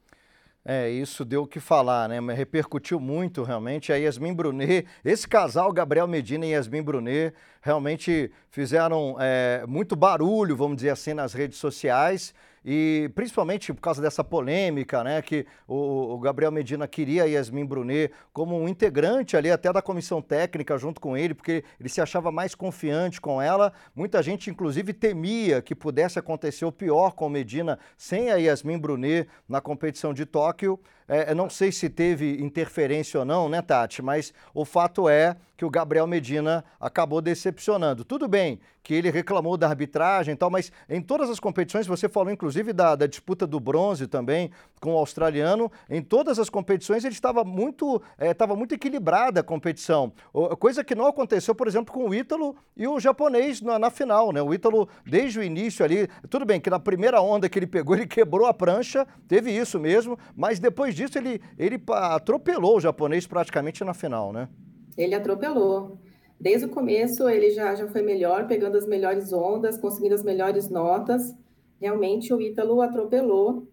É, 0.64 0.88
isso 0.88 1.24
deu 1.24 1.42
o 1.42 1.46
que 1.48 1.58
falar, 1.58 2.08
né? 2.08 2.20
Repercutiu 2.32 3.00
muito 3.00 3.42
realmente. 3.42 3.92
A 3.92 3.96
Yasmin 3.96 4.34
Brunet, 4.34 4.86
esse 5.04 5.26
casal, 5.26 5.72
Gabriel 5.72 6.06
Medina 6.06 6.46
e 6.46 6.50
Yasmin 6.50 6.82
Brunet, 6.82 7.34
realmente 7.60 8.30
fizeram 8.50 9.16
é, 9.18 9.64
muito 9.66 9.96
barulho, 9.96 10.56
vamos 10.56 10.76
dizer 10.76 10.90
assim, 10.90 11.12
nas 11.12 11.32
redes 11.32 11.58
sociais 11.58 12.32
e 12.68 13.08
principalmente 13.14 13.72
por 13.72 13.80
causa 13.80 14.02
dessa 14.02 14.24
polêmica, 14.24 15.04
né, 15.04 15.22
que 15.22 15.46
o, 15.68 16.14
o, 16.14 16.18
Gabriel 16.18 16.50
Medina 16.50 16.88
queria 16.88 17.22
a 17.22 17.26
Yasmin 17.26 17.64
Brunet 17.64 18.12
como 18.32 18.60
um 18.60 18.68
integrante 18.68 19.36
ali 19.36 19.48
até 19.48 19.72
da 19.72 19.80
comissão 19.80 20.20
técnica 20.20 20.76
junto 20.76 21.00
com 21.00 21.16
ele, 21.16 21.32
porque 21.32 21.62
ele 21.78 21.88
se 21.88 22.00
achava 22.00 22.32
mais 22.32 22.56
confiante 22.56 23.20
com 23.20 23.40
ela. 23.40 23.72
Muita 23.94 24.20
gente, 24.20 24.50
inclusive, 24.50 24.92
temia 24.92 25.62
que 25.62 25.76
pudesse 25.76 26.18
acontecer 26.18 26.64
o 26.64 26.72
pior 26.72 27.12
com 27.12 27.28
o 27.28 27.30
Medina 27.30 27.78
sem 27.96 28.32
a 28.32 28.34
Yasmin 28.34 28.78
Brunet 28.78 29.28
na 29.48 29.60
competição 29.60 30.12
de 30.12 30.26
Tóquio. 30.26 30.80
É, 31.08 31.34
não 31.34 31.48
sei 31.48 31.70
se 31.70 31.88
teve 31.88 32.42
interferência 32.42 33.20
ou 33.20 33.26
não, 33.26 33.48
né, 33.48 33.62
Tati? 33.62 34.02
Mas 34.02 34.32
o 34.52 34.64
fato 34.64 35.08
é 35.08 35.36
que 35.56 35.64
o 35.64 35.70
Gabriel 35.70 36.06
Medina 36.06 36.64
acabou 36.78 37.20
decepcionando. 37.22 38.04
Tudo 38.04 38.28
bem 38.28 38.60
que 38.82 38.94
ele 38.94 39.10
reclamou 39.10 39.56
da 39.56 39.66
arbitragem 39.66 40.34
e 40.34 40.36
tal, 40.36 40.48
mas 40.48 40.70
em 40.88 41.00
todas 41.00 41.28
as 41.28 41.40
competições, 41.40 41.88
você 41.88 42.08
falou 42.08 42.32
inclusive 42.32 42.72
da, 42.72 42.94
da 42.94 43.08
disputa 43.08 43.44
do 43.44 43.58
bronze 43.58 44.06
também 44.06 44.52
com 44.80 44.94
o 44.94 44.96
australiano, 44.96 45.72
em 45.90 46.00
todas 46.00 46.38
as 46.38 46.48
competições 46.48 47.04
ele 47.04 47.14
estava 47.14 47.42
muito, 47.42 48.00
estava 48.16 48.52
é, 48.52 48.56
muito 48.56 48.76
equilibrada 48.76 49.40
a 49.40 49.42
competição. 49.42 50.12
Coisa 50.60 50.84
que 50.84 50.94
não 50.94 51.06
aconteceu, 51.06 51.52
por 51.52 51.66
exemplo, 51.66 51.92
com 51.92 52.08
o 52.08 52.14
Ítalo 52.14 52.54
e 52.76 52.86
o 52.86 53.00
japonês 53.00 53.60
na, 53.60 53.76
na 53.76 53.90
final, 53.90 54.30
né? 54.30 54.40
O 54.40 54.54
Ítalo, 54.54 54.88
desde 55.04 55.40
o 55.40 55.42
início 55.42 55.84
ali, 55.84 56.08
tudo 56.30 56.44
bem 56.44 56.60
que 56.60 56.70
na 56.70 56.78
primeira 56.78 57.20
onda 57.20 57.48
que 57.48 57.58
ele 57.58 57.66
pegou, 57.66 57.96
ele 57.96 58.06
quebrou 58.06 58.46
a 58.46 58.54
prancha, 58.54 59.04
teve 59.26 59.50
isso 59.50 59.80
mesmo, 59.80 60.16
mas 60.36 60.60
depois 60.60 60.94
disso 60.96 61.18
ele, 61.18 61.40
ele 61.58 61.80
atropelou 61.88 62.76
o 62.76 62.80
japonês 62.80 63.26
praticamente 63.26 63.84
na 63.84 63.94
final, 63.94 64.32
né? 64.32 64.48
Ele 64.96 65.14
atropelou. 65.14 65.98
Desde 66.40 66.66
o 66.66 66.68
começo 66.68 67.28
ele 67.28 67.50
já, 67.50 67.74
já 67.74 67.86
foi 67.88 68.02
melhor, 68.02 68.46
pegando 68.46 68.76
as 68.76 68.86
melhores 68.86 69.32
ondas, 69.32 69.78
conseguindo 69.78 70.14
as 70.14 70.22
melhores 70.22 70.68
notas. 70.68 71.34
Realmente 71.80 72.32
o 72.32 72.40
Ítalo 72.40 72.80
atropelou. 72.80 73.68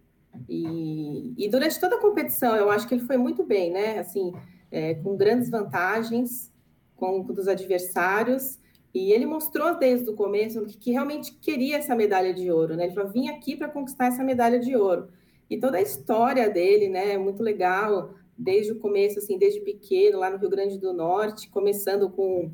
E, 0.48 1.34
e 1.36 1.48
durante 1.48 1.78
toda 1.80 1.96
a 1.96 2.00
competição 2.00 2.54
eu 2.56 2.70
acho 2.70 2.86
que 2.86 2.94
ele 2.94 3.06
foi 3.06 3.16
muito 3.16 3.44
bem, 3.44 3.70
né? 3.70 3.98
Assim, 3.98 4.32
é, 4.70 4.94
com 4.94 5.16
grandes 5.16 5.48
vantagens 5.50 6.52
com, 6.96 7.24
com 7.24 7.32
dos 7.32 7.48
adversários. 7.48 8.58
E 8.94 9.12
ele 9.12 9.26
mostrou 9.26 9.76
desde 9.76 10.08
o 10.08 10.14
começo 10.14 10.64
que, 10.66 10.78
que 10.78 10.92
realmente 10.92 11.32
queria 11.34 11.78
essa 11.78 11.96
medalha 11.96 12.32
de 12.32 12.50
ouro, 12.50 12.76
né? 12.76 12.84
Ele 12.84 12.94
falou, 12.94 13.10
vim 13.10 13.28
aqui 13.28 13.56
para 13.56 13.68
conquistar 13.68 14.06
essa 14.06 14.22
medalha 14.22 14.60
de 14.60 14.76
ouro. 14.76 15.08
E 15.48 15.58
toda 15.58 15.78
a 15.78 15.82
história 15.82 16.48
dele, 16.48 16.88
né, 16.88 17.12
é 17.12 17.18
muito 17.18 17.42
legal, 17.42 18.14
desde 18.36 18.72
o 18.72 18.78
começo, 18.78 19.18
assim, 19.18 19.38
desde 19.38 19.60
pequeno, 19.60 20.18
lá 20.18 20.30
no 20.30 20.38
Rio 20.38 20.50
Grande 20.50 20.78
do 20.78 20.92
Norte, 20.92 21.48
começando 21.48 22.10
com 22.10 22.50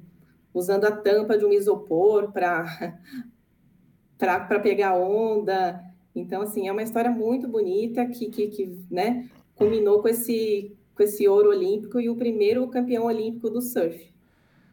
usando 0.53 0.85
a 0.85 0.91
tampa 0.91 1.39
de 1.39 1.45
um 1.45 1.53
isopor 1.53 2.33
para 2.33 2.65
para 4.19 4.61
pegar 4.61 4.97
onda. 4.97 5.81
Então, 6.15 6.43
assim, 6.43 6.69
é 6.69 6.73
uma 6.73 6.83
história 6.83 7.11
muito 7.11 7.49
bonita 7.49 8.05
que, 8.07 8.29
que, 8.29 8.49
que 8.49 8.79
né, 8.91 9.31
culminou 9.55 10.03
com 10.03 10.09
esse, 10.09 10.77
com 10.95 11.03
esse 11.03 11.27
ouro 11.27 11.49
olímpico 11.49 11.99
e 11.99 12.11
o 12.11 12.17
primeiro 12.17 12.67
campeão 12.69 13.05
olímpico 13.05 13.49
do 13.49 13.63
surf. 13.63 14.10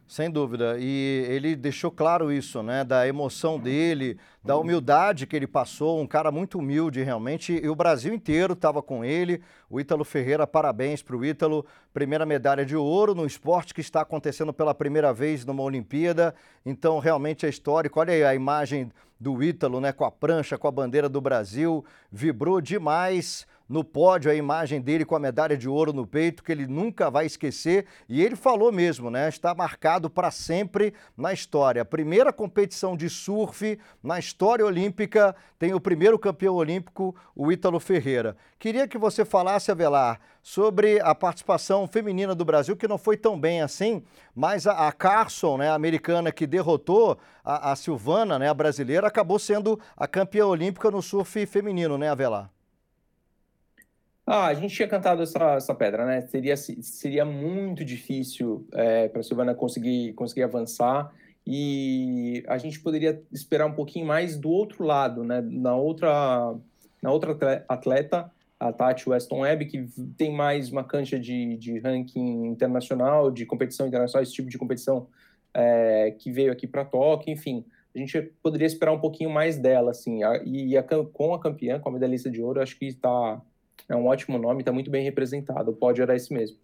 Sem 0.08 0.30
dúvida. 0.30 0.78
E 0.80 1.26
ele 1.28 1.54
deixou 1.54 1.90
claro 1.90 2.32
isso, 2.32 2.62
né? 2.62 2.82
Da 2.82 3.06
emoção 3.06 3.60
dele, 3.60 4.18
da 4.42 4.56
humildade 4.56 5.26
que 5.26 5.36
ele 5.36 5.46
passou, 5.46 6.00
um 6.00 6.06
cara 6.06 6.32
muito 6.32 6.58
humilde 6.58 7.02
realmente. 7.02 7.60
E 7.62 7.68
o 7.68 7.74
Brasil 7.74 8.14
inteiro 8.14 8.54
estava 8.54 8.80
com 8.80 9.04
ele. 9.04 9.42
O 9.68 9.78
Ítalo 9.78 10.06
Ferreira, 10.06 10.46
parabéns 10.46 11.02
para 11.02 11.14
o 11.14 11.22
Ítalo. 11.22 11.66
Primeira 11.92 12.24
medalha 12.24 12.64
de 12.64 12.74
ouro 12.74 13.14
no 13.14 13.26
esporte 13.26 13.74
que 13.74 13.82
está 13.82 14.00
acontecendo 14.00 14.50
pela 14.50 14.74
primeira 14.74 15.12
vez 15.12 15.44
numa 15.44 15.62
Olimpíada. 15.62 16.34
Então, 16.64 16.98
realmente 16.98 17.44
é 17.44 17.50
histórico. 17.50 18.00
Olha 18.00 18.14
aí 18.14 18.24
a 18.24 18.34
imagem 18.34 18.90
do 19.20 19.42
Ítalo, 19.42 19.78
né? 19.78 19.92
Com 19.92 20.06
a 20.06 20.10
prancha, 20.10 20.56
com 20.56 20.68
a 20.68 20.72
bandeira 20.72 21.10
do 21.10 21.20
Brasil. 21.20 21.84
Vibrou 22.10 22.62
demais 22.62 23.46
no 23.68 23.84
pódio 23.84 24.30
a 24.30 24.34
imagem 24.34 24.80
dele 24.80 25.04
com 25.04 25.14
a 25.14 25.20
medalha 25.20 25.56
de 25.56 25.68
ouro 25.68 25.92
no 25.92 26.06
peito, 26.06 26.42
que 26.42 26.50
ele 26.50 26.66
nunca 26.66 27.10
vai 27.10 27.26
esquecer. 27.26 27.86
E 28.08 28.22
ele 28.22 28.34
falou 28.34 28.72
mesmo, 28.72 29.10
né? 29.10 29.28
Está 29.28 29.54
marcado 29.54 30.08
para 30.08 30.30
sempre 30.30 30.94
na 31.16 31.32
história. 31.32 31.84
Primeira 31.84 32.32
competição 32.32 32.96
de 32.96 33.10
surf 33.10 33.78
na 34.02 34.18
história 34.18 34.64
olímpica 34.64 35.36
tem 35.58 35.74
o 35.74 35.80
primeiro 35.80 36.18
campeão 36.18 36.54
olímpico, 36.54 37.14
o 37.34 37.52
Ítalo 37.52 37.78
Ferreira. 37.78 38.36
Queria 38.58 38.88
que 38.88 38.96
você 38.96 39.24
falasse, 39.24 39.70
Avelar, 39.70 40.20
sobre 40.42 41.00
a 41.00 41.14
participação 41.14 41.86
feminina 41.86 42.34
do 42.34 42.44
Brasil, 42.44 42.76
que 42.76 42.88
não 42.88 42.96
foi 42.96 43.16
tão 43.16 43.38
bem 43.38 43.60
assim, 43.60 44.02
mas 44.34 44.66
a, 44.66 44.88
a 44.88 44.92
Carson, 44.92 45.58
né, 45.58 45.68
a 45.68 45.74
americana 45.74 46.32
que 46.32 46.46
derrotou 46.46 47.18
a, 47.44 47.72
a 47.72 47.76
Silvana, 47.76 48.38
né, 48.38 48.48
a 48.48 48.54
brasileira, 48.54 49.06
acabou 49.06 49.38
sendo 49.38 49.78
a 49.96 50.06
campeã 50.06 50.46
olímpica 50.46 50.90
no 50.90 51.02
surf 51.02 51.44
feminino, 51.46 51.98
né, 51.98 52.08
Avelar? 52.08 52.50
Ah, 54.30 54.48
a 54.48 54.52
gente 54.54 54.74
tinha 54.74 54.86
cantado 54.86 55.22
essa, 55.22 55.54
essa 55.54 55.74
pedra, 55.74 56.04
né? 56.04 56.20
Seria, 56.20 56.54
seria 56.54 57.24
muito 57.24 57.82
difícil 57.82 58.68
é, 58.74 59.08
para 59.08 59.20
a 59.20 59.22
Silvana 59.22 59.54
conseguir, 59.54 60.12
conseguir 60.12 60.42
avançar 60.42 61.10
e 61.46 62.44
a 62.46 62.58
gente 62.58 62.78
poderia 62.78 63.22
esperar 63.32 63.64
um 63.64 63.72
pouquinho 63.72 64.04
mais 64.04 64.36
do 64.36 64.50
outro 64.50 64.84
lado, 64.84 65.24
né? 65.24 65.40
Na 65.40 65.74
outra, 65.74 66.54
na 67.02 67.10
outra 67.10 67.64
atleta, 67.66 68.30
a 68.60 68.70
Tati 68.70 69.08
Weston 69.08 69.40
Webb, 69.40 69.64
que 69.64 69.86
tem 70.18 70.30
mais 70.30 70.70
uma 70.70 70.84
cancha 70.84 71.18
de, 71.18 71.56
de 71.56 71.78
ranking 71.78 72.48
internacional, 72.48 73.30
de 73.30 73.46
competição 73.46 73.86
internacional, 73.86 74.22
esse 74.22 74.34
tipo 74.34 74.50
de 74.50 74.58
competição 74.58 75.06
é, 75.54 76.14
que 76.18 76.30
veio 76.30 76.52
aqui 76.52 76.66
para 76.66 76.84
Tóquio, 76.84 77.32
enfim. 77.32 77.64
A 77.94 77.98
gente 77.98 78.20
poderia 78.42 78.66
esperar 78.66 78.92
um 78.92 79.00
pouquinho 79.00 79.30
mais 79.30 79.56
dela, 79.56 79.92
assim. 79.92 80.20
E 80.44 80.76
a, 80.76 80.82
com 81.14 81.32
a 81.32 81.40
campeã, 81.40 81.80
com 81.80 81.88
a 81.88 81.92
medalhista 81.92 82.30
de 82.30 82.42
ouro, 82.42 82.60
acho 82.60 82.78
que 82.78 82.88
está 82.88 83.40
é 83.88 83.96
um 83.96 84.06
ótimo 84.06 84.38
nome, 84.38 84.60
está 84.62 84.72
muito 84.72 84.90
bem 84.90 85.02
representado. 85.04 85.72
Pode 85.74 86.00
era 86.02 86.14
esse 86.16 86.32
mesmo. 86.32 86.58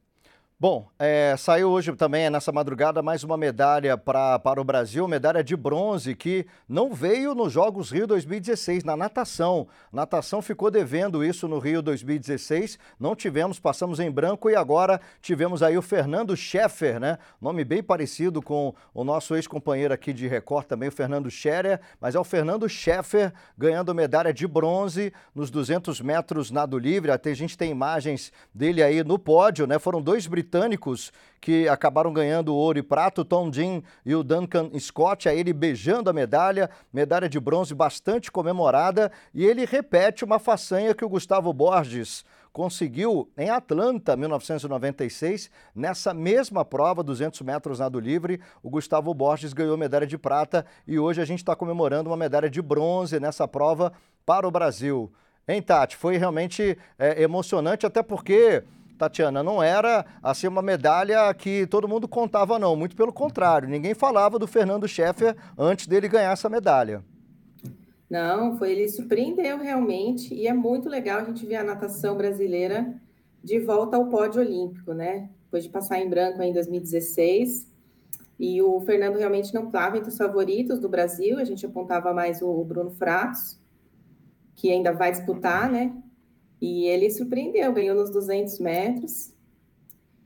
Bom, 0.66 0.88
é, 0.98 1.36
saiu 1.36 1.68
hoje 1.68 1.94
também, 1.94 2.30
nessa 2.30 2.50
madrugada, 2.50 3.02
mais 3.02 3.22
uma 3.22 3.36
medalha 3.36 3.98
pra, 3.98 4.38
para 4.38 4.58
o 4.58 4.64
Brasil, 4.64 5.06
medalha 5.06 5.44
de 5.44 5.54
bronze, 5.54 6.14
que 6.14 6.46
não 6.66 6.94
veio 6.94 7.34
nos 7.34 7.52
Jogos 7.52 7.90
Rio 7.90 8.06
2016, 8.06 8.82
na 8.82 8.96
natação. 8.96 9.68
Natação 9.92 10.40
ficou 10.40 10.70
devendo 10.70 11.22
isso 11.22 11.46
no 11.46 11.58
Rio 11.58 11.82
2016, 11.82 12.78
não 12.98 13.14
tivemos, 13.14 13.60
passamos 13.60 14.00
em 14.00 14.10
branco 14.10 14.48
e 14.48 14.56
agora 14.56 15.02
tivemos 15.20 15.62
aí 15.62 15.76
o 15.76 15.82
Fernando 15.82 16.34
Scheffer, 16.34 16.98
né? 16.98 17.18
Nome 17.38 17.62
bem 17.62 17.82
parecido 17.82 18.40
com 18.40 18.74
o 18.94 19.04
nosso 19.04 19.36
ex-companheiro 19.36 19.92
aqui 19.92 20.14
de 20.14 20.26
Record 20.26 20.64
também, 20.64 20.88
o 20.88 20.92
Fernando 20.92 21.30
Scherer, 21.30 21.78
mas 22.00 22.14
é 22.14 22.18
o 22.18 22.24
Fernando 22.24 22.66
Scheffer 22.70 23.34
ganhando 23.58 23.94
medalha 23.94 24.32
de 24.32 24.46
bronze 24.46 25.12
nos 25.34 25.50
200 25.50 26.00
metros 26.00 26.50
nado 26.50 26.78
livre. 26.78 27.10
Até 27.10 27.32
a 27.32 27.36
gente 27.36 27.58
tem 27.58 27.70
imagens 27.70 28.32
dele 28.54 28.82
aí 28.82 29.04
no 29.04 29.18
pódio, 29.18 29.66
né? 29.66 29.78
Foram 29.78 30.00
dois 30.00 30.26
britânicos 30.26 30.53
britânicos 30.54 31.12
que 31.40 31.68
acabaram 31.68 32.12
ganhando 32.12 32.54
ouro 32.54 32.78
e 32.78 32.82
prata, 32.82 33.24
Tom 33.24 33.50
Dean 33.50 33.82
e 34.06 34.14
o 34.14 34.22
Duncan 34.22 34.70
Scott, 34.78 35.28
a 35.28 35.34
ele 35.34 35.52
beijando 35.52 36.08
a 36.08 36.12
medalha, 36.12 36.70
medalha 36.92 37.28
de 37.28 37.38
bronze 37.38 37.74
bastante 37.74 38.32
comemorada, 38.32 39.12
e 39.34 39.44
ele 39.44 39.66
repete 39.66 40.24
uma 40.24 40.38
façanha 40.38 40.94
que 40.94 41.04
o 41.04 41.08
Gustavo 41.08 41.52
Borges 41.52 42.24
conseguiu 42.50 43.28
em 43.36 43.50
Atlanta, 43.50 44.16
1996, 44.16 45.50
nessa 45.74 46.14
mesma 46.14 46.64
prova, 46.64 47.02
200 47.02 47.40
metros 47.42 47.80
nado 47.80 47.98
livre, 47.98 48.40
o 48.62 48.70
Gustavo 48.70 49.12
Borges 49.12 49.52
ganhou 49.52 49.76
medalha 49.76 50.06
de 50.06 50.16
prata 50.16 50.64
e 50.86 50.98
hoje 50.98 51.20
a 51.20 51.24
gente 51.24 51.40
está 51.40 51.54
comemorando 51.56 52.08
uma 52.08 52.16
medalha 52.16 52.48
de 52.48 52.62
bronze 52.62 53.18
nessa 53.18 53.46
prova 53.46 53.92
para 54.24 54.46
o 54.46 54.50
Brasil. 54.52 55.12
Hein, 55.46 55.60
Tati? 55.60 55.96
Foi 55.96 56.16
realmente 56.16 56.78
é, 56.98 57.20
emocionante, 57.22 57.84
até 57.84 58.02
porque 58.02 58.64
Tatiana, 59.04 59.42
não 59.42 59.62
era 59.62 60.04
assim 60.22 60.46
uma 60.46 60.62
medalha 60.62 61.32
que 61.34 61.66
todo 61.66 61.88
mundo 61.88 62.08
contava, 62.08 62.58
não. 62.58 62.76
Muito 62.76 62.96
pelo 62.96 63.12
contrário, 63.12 63.68
ninguém 63.68 63.94
falava 63.94 64.38
do 64.38 64.46
Fernando 64.46 64.88
Scheffer 64.88 65.36
antes 65.58 65.86
dele 65.86 66.08
ganhar 66.08 66.32
essa 66.32 66.48
medalha. 66.48 67.02
Não, 68.08 68.56
foi 68.58 68.72
ele 68.72 68.88
surpreendeu 68.88 69.58
realmente 69.58 70.34
e 70.34 70.46
é 70.46 70.52
muito 70.52 70.88
legal 70.88 71.20
a 71.20 71.24
gente 71.24 71.44
ver 71.46 71.56
a 71.56 71.64
natação 71.64 72.16
brasileira 72.16 72.94
de 73.42 73.58
volta 73.60 73.96
ao 73.96 74.06
pódio 74.06 74.40
olímpico, 74.40 74.92
né? 74.92 75.28
Depois 75.44 75.64
de 75.64 75.70
passar 75.70 75.98
em 76.00 76.08
branco 76.08 76.42
em 76.42 76.52
2016. 76.52 77.72
E 78.38 78.60
o 78.62 78.80
Fernando 78.80 79.16
realmente 79.16 79.54
não 79.54 79.66
estava 79.66 79.96
entre 79.96 80.10
os 80.10 80.16
favoritos 80.16 80.78
do 80.80 80.88
Brasil, 80.88 81.38
a 81.38 81.44
gente 81.44 81.64
apontava 81.64 82.12
mais 82.12 82.42
o 82.42 82.64
Bruno 82.64 82.90
Fratos, 82.90 83.58
que 84.54 84.70
ainda 84.70 84.92
vai 84.92 85.12
disputar, 85.12 85.70
né? 85.70 85.92
E 86.64 86.86
ele 86.86 87.10
surpreendeu, 87.10 87.70
ganhou 87.74 87.94
nos 87.94 88.08
200 88.10 88.58
metros. 88.58 89.34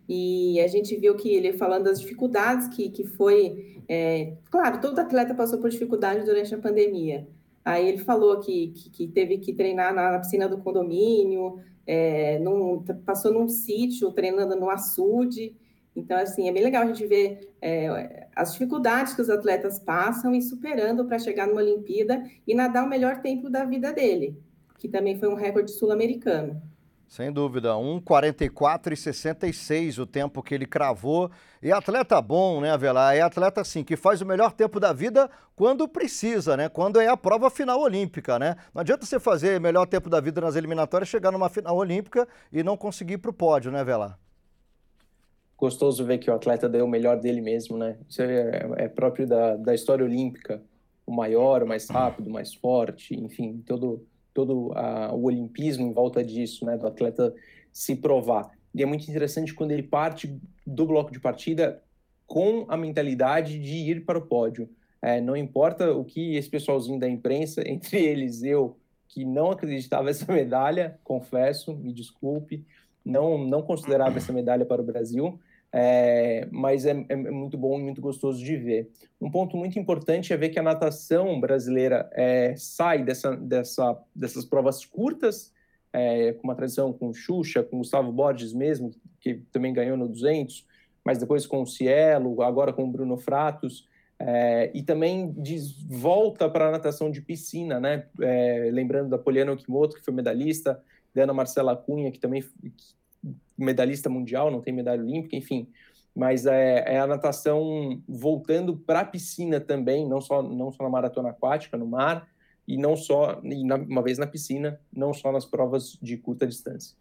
E 0.09 0.61
a 0.61 0.69
gente 0.69 0.95
viu 0.95 1.17
que 1.17 1.35
ele 1.35 1.53
falando 1.55 1.87
das 1.87 2.01
dificuldades 2.01 2.69
que, 2.69 2.91
que 2.91 3.03
foi. 3.03 3.83
É, 3.89 4.35
claro, 4.49 4.81
todo 4.81 5.01
atleta 5.01 5.35
passou 5.35 5.59
por 5.59 5.69
dificuldade 5.69 6.25
durante 6.25 6.55
a 6.55 6.59
pandemia. 6.59 7.27
Aí 7.65 7.89
ele 7.89 7.99
falou 7.99 8.39
que, 8.39 8.69
que, 8.69 8.89
que 8.89 9.09
teve 9.09 9.39
que 9.39 9.53
treinar 9.53 9.93
na, 9.93 10.13
na 10.13 10.21
piscina 10.21 10.49
do 10.49 10.59
condomínio, 10.59 11.59
é, 11.85 12.39
num, 12.39 12.85
passou 13.05 13.33
num 13.33 13.49
sítio 13.49 14.13
treinando 14.13 14.55
no 14.55 14.71
açude. 14.71 15.57
Então, 15.97 16.17
assim, 16.17 16.49
é 16.49 16.53
bem 16.53 16.63
legal 16.63 16.85
a 16.85 16.87
gente 16.87 17.05
ver 17.05 17.53
é, 17.61 18.29
as 18.37 18.53
dificuldades 18.53 19.13
que 19.13 19.23
os 19.23 19.29
atletas 19.29 19.81
passam 19.81 20.33
e 20.33 20.41
superando 20.41 21.05
para 21.05 21.19
chegar 21.19 21.49
numa 21.49 21.61
Olimpíada 21.61 22.23
e 22.47 22.55
nadar 22.55 22.87
o 22.87 22.89
melhor 22.89 23.23
tempo 23.23 23.51
da 23.51 23.65
vida 23.65 23.93
dele 23.93 24.41
que 24.79 24.89
também 24.89 25.19
foi 25.19 25.29
um 25.29 25.35
recorde 25.35 25.71
sul-americano. 25.73 26.63
Sem 27.09 27.33
dúvida, 27.33 27.71
1,44 27.71 28.93
e 28.93 28.97
66 28.97 29.99
o 29.99 30.07
tempo 30.07 30.43
que 30.43 30.55
ele 30.55 30.67
cravou. 30.67 31.31
E 31.63 31.73
atleta 31.73 32.21
bom, 32.21 32.61
né, 32.61 32.71
Avelar? 32.71 33.17
É 33.17 33.23
atleta, 33.23 33.63
assim, 33.63 33.83
que 33.83 33.97
faz 33.97 34.21
o 34.21 34.27
melhor 34.27 34.53
tempo 34.53 34.79
da 34.79 34.93
vida 34.93 35.29
quando 35.57 35.89
precisa, 35.89 36.55
né? 36.55 36.69
Quando 36.69 37.01
é 37.01 37.09
a 37.09 37.17
prova 37.17 37.49
final 37.49 37.81
olímpica, 37.81 38.39
né? 38.39 38.57
Não 38.75 38.83
adianta 38.83 39.07
você 39.07 39.19
fazer 39.19 39.59
melhor 39.59 39.87
tempo 39.87 40.11
da 40.11 40.21
vida 40.21 40.39
nas 40.43 40.55
eliminatórias, 40.55 41.09
chegar 41.09 41.33
numa 41.33 41.49
final 41.49 41.75
olímpica 41.79 42.29
e 42.53 42.63
não 42.63 42.77
conseguir 42.77 43.15
ir 43.15 43.19
para 43.19 43.31
o 43.31 43.35
pódio, 43.35 43.73
né, 43.73 43.81
Avelar? 43.81 44.19
Gostoso 45.57 46.05
ver 46.05 46.19
que 46.19 46.31
o 46.31 46.35
atleta 46.35 46.69
deu 46.69 46.85
o 46.85 46.89
melhor 46.89 47.19
dele 47.19 47.41
mesmo, 47.41 47.79
né? 47.79 47.97
Isso 48.07 48.21
é, 48.21 48.69
é 48.77 48.89
próprio 48.89 49.27
da, 49.27 49.57
da 49.57 49.75
história 49.75 50.05
olímpica. 50.05 50.63
O 51.07 51.11
maior, 51.11 51.63
o 51.63 51.67
mais 51.67 51.89
rápido, 51.89 52.29
o 52.29 52.33
mais 52.33 52.53
forte, 52.55 53.19
enfim, 53.19 53.63
todo 53.67 54.07
todo 54.39 54.71
a, 54.77 55.13
o 55.13 55.25
olimpismo 55.25 55.85
em 55.85 55.93
volta 55.93 56.23
disso, 56.23 56.65
né, 56.65 56.77
do 56.77 56.87
atleta 56.87 57.35
se 57.73 57.97
provar. 57.97 58.49
E 58.73 58.85
é 58.85 58.87
muito 58.87 59.11
interessante 59.11 59.53
quando 59.53 59.73
ele 59.73 59.83
parte 59.83 60.41
do 60.65 60.87
bloco 60.87 61.11
de 61.11 61.19
partida 61.19 61.83
com 62.25 62.65
a 62.69 62.77
mentalidade 62.77 63.59
de 63.59 63.75
ir 63.75 64.05
para 64.05 64.17
o 64.17 64.23
pódio. 64.23 64.71
É, 65.03 65.21
não 65.21 65.37
importa 65.37 65.93
o 65.93 66.05
que 66.05 66.37
esse 66.37 66.49
pessoalzinho 66.49 67.01
da 67.01 67.09
imprensa, 67.09 67.63
entre 67.69 67.99
eles 67.99 68.45
eu, 68.45 68.77
que 69.09 69.25
não 69.25 69.51
acreditava 69.51 70.09
essa 70.09 70.33
medalha, 70.33 71.01
confesso, 71.03 71.75
me 71.75 71.93
desculpe, 71.93 72.65
não, 73.05 73.39
não 73.39 73.61
considerava 73.61 74.19
essa 74.19 74.33
medalha 74.33 74.65
para 74.65 74.81
o 74.81 74.85
Brasil, 74.85 75.41
é, 75.73 76.49
mas 76.51 76.87
é, 76.87 77.05
é, 77.09 77.17
muito 77.17 77.59
bom 77.59 77.79
e 77.79 77.83
muito 77.83 78.01
gostoso 78.01 78.43
de 78.43 78.57
ver. 78.57 78.91
Um 79.21 79.31
ponto 79.31 79.57
muito 79.57 79.79
importante 79.79 80.33
é 80.33 80.37
ver 80.37 80.49
que 80.49 80.59
a 80.59 80.63
natação 80.63 81.39
brasileira 81.41 82.09
é, 82.13 82.55
sai 82.57 83.03
dessa, 83.05 83.37
dessa, 83.37 83.99
dessas 84.15 84.45
provas 84.45 84.85
curtas, 84.85 85.53
é, 85.93 86.33
com 86.35 86.45
uma 86.45 86.55
tradição 86.55 86.93
com 86.93 87.13
Xuxa, 87.13 87.63
com 87.63 87.79
Gustavo 87.79 88.13
Borges 88.13 88.53
mesmo, 88.53 88.91
que 89.21 89.35
também 89.53 89.73
ganhou 89.73 89.97
no 89.97 90.09
200, 90.09 90.67
mas 91.05 91.19
depois 91.19 91.47
com 91.47 91.63
o 91.63 91.67
Cielo, 91.67 92.43
agora 92.43 92.73
com 92.73 92.85
o 92.85 92.91
Bruno 92.91 93.17
Fratos, 93.17 93.87
é, 94.21 94.71
e 94.75 94.83
também 94.83 95.35
volta 95.89 96.49
para 96.49 96.69
a 96.69 96.73
natação 96.73 97.11
de 97.11 97.21
piscina, 97.21 97.79
né? 97.79 98.07
É, 98.21 98.69
lembrando 98.73 99.11
da 99.11 99.19
Poliana 99.19 99.53
Okimoto, 99.53 99.97
que 99.97 100.05
foi 100.05 100.13
medalhista, 100.13 100.83
da 101.15 101.23
Ana 101.23 101.33
Marcela 101.33 101.77
Cunha, 101.77 102.11
que 102.11 102.19
também 102.19 102.43
medalhista 103.57 104.09
mundial, 104.09 104.51
não 104.51 104.61
tem 104.61 104.73
medalha 104.73 105.03
olímpica, 105.03 105.37
enfim. 105.37 105.69
Mas 106.15 106.47
é, 106.47 106.95
é 106.95 106.99
a 106.99 107.07
natação 107.07 108.03
voltando 108.09 108.77
para 108.77 109.01
a 109.01 109.05
piscina 109.05 109.61
também, 109.61 110.09
não 110.09 110.21
só, 110.21 110.43
não 110.43 110.73
só 110.73 110.83
na 110.83 110.91
maratona 110.91 111.31
aquática, 111.31 111.77
no 111.77 111.87
mar, 111.87 112.29
e 112.67 112.77
não 112.77 112.97
só, 112.97 113.41
e 113.43 113.65
na, 113.65 113.77
uma 113.77 114.03
vez 114.03 114.19
na 114.19 114.27
piscina, 114.27 114.81
não 114.93 115.15
só 115.15 115.33
nas 115.33 115.45
provas 115.45 115.99
de 116.03 116.17
curta 116.17 116.47
distância. 116.47 116.97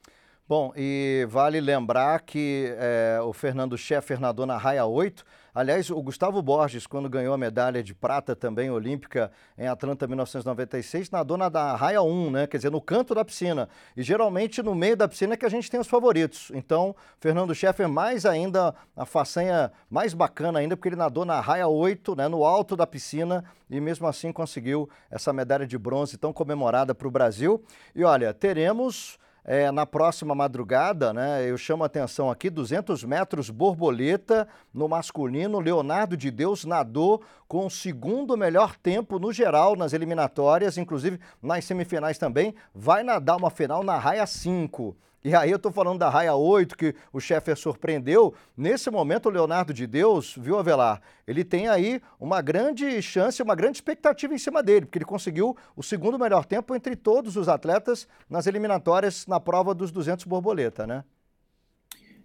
Bom, 0.49 0.71
e 0.77 1.27
vale 1.29 1.59
lembrar 1.59 2.21
que 2.21 2.73
é, 2.77 3.19
o 3.21 3.33
Fernando 3.33 3.77
Scheffer 3.77 4.17
nadou 4.17 4.45
na 4.45 4.55
raia 4.55 4.85
8. 4.85 5.25
Aliás, 5.53 5.89
o 5.89 6.01
Gustavo 6.01 6.41
Borges, 6.41 6.87
quando 6.87 7.09
ganhou 7.09 7.33
a 7.33 7.37
medalha 7.37 7.83
de 7.83 7.93
prata 7.93 8.33
também 8.33 8.71
olímpica 8.71 9.29
em 9.57 9.67
Atlanta 9.67 10.07
1996, 10.07 11.11
nadou 11.11 11.35
na 11.35 11.49
da 11.49 11.75
raia 11.75 12.01
1, 12.01 12.31
né? 12.31 12.47
Quer 12.47 12.55
dizer, 12.57 12.71
no 12.71 12.79
canto 12.79 13.13
da 13.13 13.25
piscina. 13.25 13.67
E 13.93 14.01
geralmente 14.01 14.63
no 14.63 14.73
meio 14.73 14.95
da 14.95 15.05
piscina 15.05 15.33
é 15.33 15.37
que 15.37 15.45
a 15.45 15.49
gente 15.49 15.69
tem 15.69 15.81
os 15.81 15.87
favoritos. 15.87 16.49
Então, 16.53 16.95
Fernando 17.19 17.53
Scheffer 17.53 17.89
mais 17.89 18.25
ainda, 18.25 18.73
a 18.95 19.05
façanha 19.05 19.69
mais 19.89 20.13
bacana 20.13 20.59
ainda, 20.59 20.77
porque 20.77 20.87
ele 20.87 20.95
nadou 20.95 21.25
na 21.25 21.41
raia 21.41 21.67
8, 21.67 22.15
né? 22.15 22.29
No 22.29 22.45
alto 22.45 22.73
da 22.77 22.87
piscina 22.87 23.43
e 23.69 23.81
mesmo 23.81 24.07
assim 24.07 24.31
conseguiu 24.31 24.89
essa 25.11 25.33
medalha 25.33 25.67
de 25.67 25.77
bronze 25.77 26.17
tão 26.17 26.31
comemorada 26.31 26.95
para 26.95 27.07
o 27.07 27.11
Brasil. 27.11 27.61
E 27.93 28.01
olha, 28.05 28.33
teremos 28.33 29.19
é, 29.47 29.71
na 29.71 29.85
próxima 29.85 30.35
madrugada, 30.35 31.13
né, 31.13 31.49
eu 31.49 31.57
chamo 31.57 31.81
a 31.83 31.85
atenção 31.85 32.29
aqui, 32.29 32.49
200 32.49 33.05
metros 33.05 33.49
borboleta 33.49 34.45
no 34.73 34.89
masculino, 34.89 35.61
Leonardo 35.61 36.17
de 36.17 36.29
Deus 36.29 36.65
nadou 36.65 37.23
com 37.47 37.65
o 37.65 37.71
segundo 37.71 38.35
melhor 38.35 38.75
tempo 38.75 39.17
no 39.17 39.31
geral 39.31 39.77
nas 39.77 39.93
eliminatórias, 39.93 40.77
inclusive 40.77 41.17
nas 41.41 41.63
semifinais 41.63 42.17
também, 42.17 42.53
vai 42.75 43.03
nadar 43.03 43.37
uma 43.37 43.49
final 43.49 43.85
na 43.85 43.97
raia 43.97 44.27
5. 44.27 44.93
E 45.27 45.35
aí 45.35 45.51
eu 45.51 45.57
estou 45.57 45.73
falando 45.73 45.99
da 45.99 46.09
raia 46.09 46.33
8, 46.33 46.77
que 46.77 46.95
o 47.11 47.19
chefe 47.19 47.53
surpreendeu. 47.53 48.33
Nesse 48.55 48.89
momento, 48.89 49.25
o 49.25 49.29
Leonardo 49.29 49.73
de 49.73 49.85
Deus, 49.85 50.33
viu, 50.39 50.57
Avelar? 50.57 51.01
Ele 51.27 51.43
tem 51.43 51.67
aí 51.67 52.01
uma 52.17 52.41
grande 52.41 53.01
chance, 53.01 53.43
uma 53.43 53.53
grande 53.53 53.75
expectativa 53.75 54.33
em 54.33 54.37
cima 54.37 54.63
dele, 54.63 54.85
porque 54.85 54.99
ele 54.99 55.03
conseguiu 55.03 55.57
o 55.75 55.83
segundo 55.83 56.17
melhor 56.17 56.45
tempo 56.45 56.73
entre 56.73 56.95
todos 56.95 57.35
os 57.35 57.49
atletas 57.49 58.07
nas 58.29 58.47
eliminatórias 58.47 59.27
na 59.27 59.37
prova 59.37 59.75
dos 59.75 59.91
200 59.91 60.23
borboleta, 60.23 60.87
né? 60.87 61.03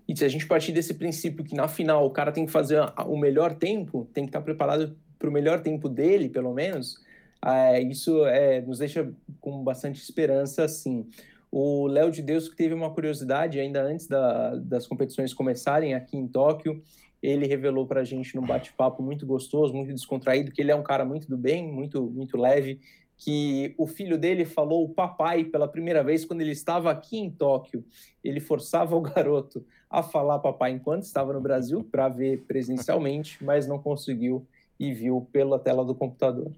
E 0.07 0.17
se 0.17 0.25
a 0.25 0.29
gente 0.29 0.47
partir 0.47 0.71
desse 0.71 0.95
princípio 0.95 1.43
que 1.43 1.57
na 1.57 1.67
final 1.67 2.07
o 2.07 2.11
cara 2.11 2.31
tem 2.31 2.47
que 2.47 2.53
fazer 2.53 2.81
o 3.05 3.19
melhor 3.19 3.53
tempo, 3.57 4.09
tem 4.15 4.27
que 4.27 4.29
estar 4.29 4.43
preparado 4.43 4.97
para 5.19 5.29
o 5.29 5.33
melhor 5.33 5.61
tempo 5.61 5.89
dele, 5.89 6.29
pelo 6.29 6.55
menos, 6.55 7.01
é, 7.45 7.83
isso 7.83 8.25
é, 8.27 8.61
nos 8.61 8.79
deixa 8.79 9.13
com 9.41 9.65
bastante 9.65 10.01
esperança, 10.01 10.69
sim. 10.69 11.09
O 11.55 11.87
Léo 11.87 12.11
de 12.11 12.23
Deus 12.23 12.49
que 12.49 12.57
teve 12.57 12.73
uma 12.73 12.91
curiosidade 12.91 13.61
ainda 13.61 13.83
antes 13.83 14.07
da, 14.07 14.57
das 14.57 14.87
competições 14.87 15.35
começarem 15.35 15.93
aqui 15.93 16.17
em 16.17 16.27
Tóquio, 16.27 16.83
ele 17.23 17.47
revelou 17.47 17.87
para 17.87 18.01
a 18.01 18.05
gente 18.05 18.35
num 18.35 18.47
bate-papo 18.47 19.03
muito 19.03 19.27
gostoso, 19.27 19.75
muito 19.75 19.93
descontraído, 19.93 20.51
que 20.51 20.63
ele 20.63 20.71
é 20.71 20.75
um 20.75 20.83
cara 20.83 21.05
muito 21.05 21.29
do 21.29 21.37
bem, 21.37 21.71
muito 21.71 22.03
muito 22.03 22.39
leve, 22.39 22.81
que 23.19 23.75
o 23.77 23.87
filho 23.87 24.17
dele 24.17 24.47
falou 24.47 24.83
o 24.83 24.89
papai 24.89 25.45
pela 25.45 25.69
primeira 25.69 26.03
vez 26.03 26.25
quando 26.25 26.41
ele 26.41 26.53
estava 26.53 26.91
aqui 26.91 27.19
em 27.19 27.31
Tóquio. 27.31 27.85
Ele 28.25 28.41
forçava 28.41 28.97
o 28.97 29.03
garoto 29.03 29.63
a 29.91 30.03
falar 30.03 30.39
papai 30.39 30.73
enquanto 30.73 31.03
estava 31.03 31.35
no 31.35 31.41
Brasil 31.41 31.85
para 31.85 32.09
ver 32.09 32.45
presencialmente, 32.49 33.45
mas 33.45 33.67
não 33.67 33.79
conseguiu 33.79 34.47
e 34.81 34.95
viu 34.95 35.29
pela 35.31 35.59
tela 35.59 35.85
do 35.85 35.95
computador. 35.95 36.51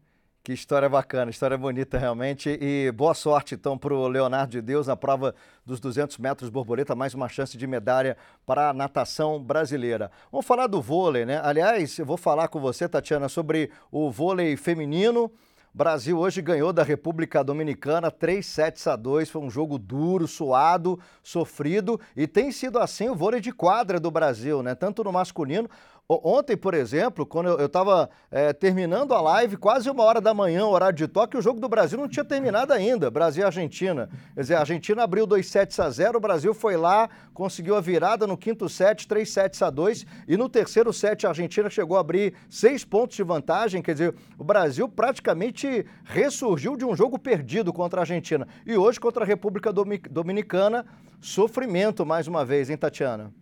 Que 0.44 0.52
história 0.52 0.90
bacana, 0.90 1.30
história 1.30 1.56
bonita 1.56 1.96
realmente. 1.96 2.58
E 2.60 2.92
boa 2.92 3.14
sorte 3.14 3.54
então 3.54 3.78
para 3.78 3.94
o 3.94 4.06
Leonardo 4.06 4.50
de 4.50 4.60
Deus 4.60 4.86
na 4.86 4.94
prova 4.94 5.34
dos 5.64 5.80
200 5.80 6.18
metros 6.18 6.50
borboleta, 6.50 6.94
mais 6.94 7.14
uma 7.14 7.30
chance 7.30 7.56
de 7.56 7.66
medalha 7.66 8.14
para 8.44 8.68
a 8.68 8.72
natação 8.74 9.42
brasileira. 9.42 10.10
Vamos 10.30 10.44
falar 10.44 10.66
do 10.66 10.82
vôlei, 10.82 11.24
né? 11.24 11.40
Aliás, 11.42 11.98
eu 11.98 12.04
vou 12.04 12.18
falar 12.18 12.48
com 12.48 12.60
você, 12.60 12.86
Tatiana, 12.86 13.26
sobre 13.26 13.70
o 13.90 14.10
vôlei 14.10 14.54
feminino. 14.54 15.32
Brasil 15.76 16.16
hoje 16.16 16.40
ganhou 16.40 16.72
da 16.72 16.84
República 16.84 17.42
Dominicana 17.42 18.08
3 18.08 18.46
sets 18.46 18.86
a 18.86 18.94
2. 18.94 19.28
Foi 19.28 19.42
um 19.42 19.50
jogo 19.50 19.76
duro, 19.76 20.28
suado, 20.28 21.00
sofrido 21.20 22.00
e 22.14 22.28
tem 22.28 22.52
sido 22.52 22.78
assim 22.78 23.08
o 23.08 23.14
vôlei 23.16 23.40
de 23.40 23.50
quadra 23.50 23.98
do 23.98 24.08
Brasil, 24.08 24.62
né? 24.62 24.76
Tanto 24.76 25.02
no 25.02 25.10
masculino 25.10 25.68
Ontem, 26.06 26.54
por 26.54 26.74
exemplo, 26.74 27.24
quando 27.24 27.48
eu 27.48 27.64
estava 27.64 28.10
é, 28.30 28.52
terminando 28.52 29.14
a 29.14 29.22
live, 29.22 29.56
quase 29.56 29.88
uma 29.88 30.04
hora 30.04 30.20
da 30.20 30.34
manhã, 30.34 30.66
horário 30.66 30.94
de 30.94 31.08
toque, 31.08 31.34
o 31.34 31.40
jogo 31.40 31.58
do 31.58 31.66
Brasil 31.66 31.98
não 31.98 32.06
tinha 32.06 32.24
terminado 32.24 32.74
ainda. 32.74 33.10
Brasil 33.10 33.42
e 33.42 33.46
Argentina. 33.46 34.10
Quer 34.34 34.40
dizer, 34.42 34.54
a 34.56 34.60
Argentina 34.60 35.02
abriu 35.02 35.26
2 35.26 35.46
sets 35.46 35.80
a 35.80 35.88
0, 35.88 36.18
o 36.18 36.20
Brasil 36.20 36.52
foi 36.52 36.76
lá, 36.76 37.08
conseguiu 37.32 37.74
a 37.74 37.80
virada 37.80 38.26
no 38.26 38.36
quinto 38.36 38.68
set, 38.68 39.08
3 39.08 39.26
sets 39.26 39.62
a 39.62 39.70
2. 39.70 40.04
E 40.28 40.36
no 40.36 40.46
terceiro 40.46 40.92
set, 40.92 41.24
a 41.24 41.30
Argentina 41.30 41.70
chegou 41.70 41.96
a 41.96 42.00
abrir 42.00 42.34
6 42.50 42.84
pontos 42.84 43.16
de 43.16 43.22
vantagem. 43.22 43.80
Quer 43.80 43.92
dizer, 43.92 44.14
o 44.36 44.44
Brasil 44.44 44.86
praticamente 44.86 45.86
ressurgiu 46.04 46.76
de 46.76 46.84
um 46.84 46.94
jogo 46.94 47.18
perdido 47.18 47.72
contra 47.72 48.00
a 48.00 48.02
Argentina. 48.02 48.46
E 48.66 48.76
hoje, 48.76 49.00
contra 49.00 49.24
a 49.24 49.26
República 49.26 49.72
Dominicana, 49.72 50.84
sofrimento 51.18 52.04
mais 52.04 52.28
uma 52.28 52.44
vez, 52.44 52.68
hein, 52.68 52.76
Tatiana? 52.76 53.32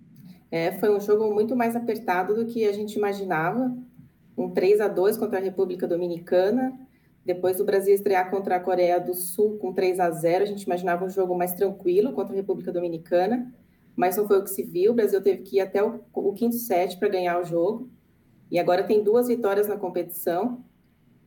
É, 0.52 0.70
foi 0.72 0.94
um 0.94 1.00
jogo 1.00 1.32
muito 1.32 1.56
mais 1.56 1.74
apertado 1.74 2.34
do 2.34 2.44
que 2.44 2.66
a 2.66 2.72
gente 2.72 2.94
imaginava. 2.96 3.74
Um 4.36 4.50
3 4.50 4.82
a 4.82 4.88
2 4.88 5.16
contra 5.16 5.38
a 5.38 5.42
República 5.42 5.88
Dominicana. 5.88 6.78
Depois 7.24 7.56
do 7.56 7.64
Brasil 7.64 7.94
estrear 7.94 8.30
contra 8.30 8.56
a 8.56 8.60
Coreia 8.60 9.00
do 9.00 9.14
Sul 9.14 9.56
com 9.56 9.72
3 9.72 9.98
a 9.98 10.10
0, 10.10 10.44
a 10.44 10.46
gente 10.46 10.64
imaginava 10.64 11.06
um 11.06 11.08
jogo 11.08 11.34
mais 11.34 11.54
tranquilo 11.54 12.12
contra 12.12 12.34
a 12.34 12.36
República 12.36 12.70
Dominicana, 12.70 13.50
mas 13.96 14.18
não 14.18 14.26
foi 14.28 14.40
o 14.40 14.44
que 14.44 14.50
se 14.50 14.62
viu. 14.62 14.92
O 14.92 14.94
Brasil 14.94 15.22
teve 15.22 15.40
que 15.42 15.56
ir 15.56 15.60
até 15.60 15.82
o, 15.82 16.00
o 16.12 16.32
quinto 16.34 16.56
set 16.56 16.98
para 16.98 17.08
ganhar 17.08 17.40
o 17.40 17.44
jogo. 17.46 17.88
E 18.50 18.58
agora 18.58 18.84
tem 18.84 19.02
duas 19.02 19.28
vitórias 19.28 19.68
na 19.68 19.78
competição. 19.78 20.62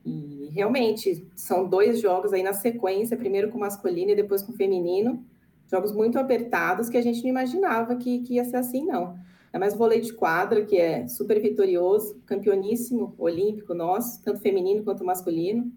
E 0.06 0.52
realmente 0.52 1.28
são 1.36 1.68
dois 1.68 2.00
jogos 2.00 2.32
aí 2.32 2.44
na 2.44 2.54
sequência, 2.54 3.18
primeiro 3.18 3.50
com 3.50 3.58
masculino 3.58 4.12
e 4.12 4.16
depois 4.16 4.44
com 4.44 4.54
feminino 4.54 5.26
jogos 5.68 5.92
muito 5.92 6.18
apertados 6.20 6.90
que 6.90 6.98
a 6.98 7.02
gente 7.02 7.22
não 7.24 7.30
imaginava 7.30 7.96
que, 7.96 8.20
que 8.20 8.36
ia 8.36 8.46
ser 8.46 8.58
assim, 8.58 8.86
não. 8.86 9.18
É 9.52 9.58
mais 9.58 9.74
vôlei 9.74 10.02
de 10.02 10.12
quadra, 10.14 10.66
que 10.66 10.78
é 10.78 11.08
super 11.08 11.42
vitorioso, 11.42 12.22
campeoníssimo 12.26 13.16
olímpico 13.18 13.74
nosso, 13.74 14.22
tanto 14.22 14.42
feminino 14.42 14.84
quanto 14.84 15.06
masculino. 15.06 15.72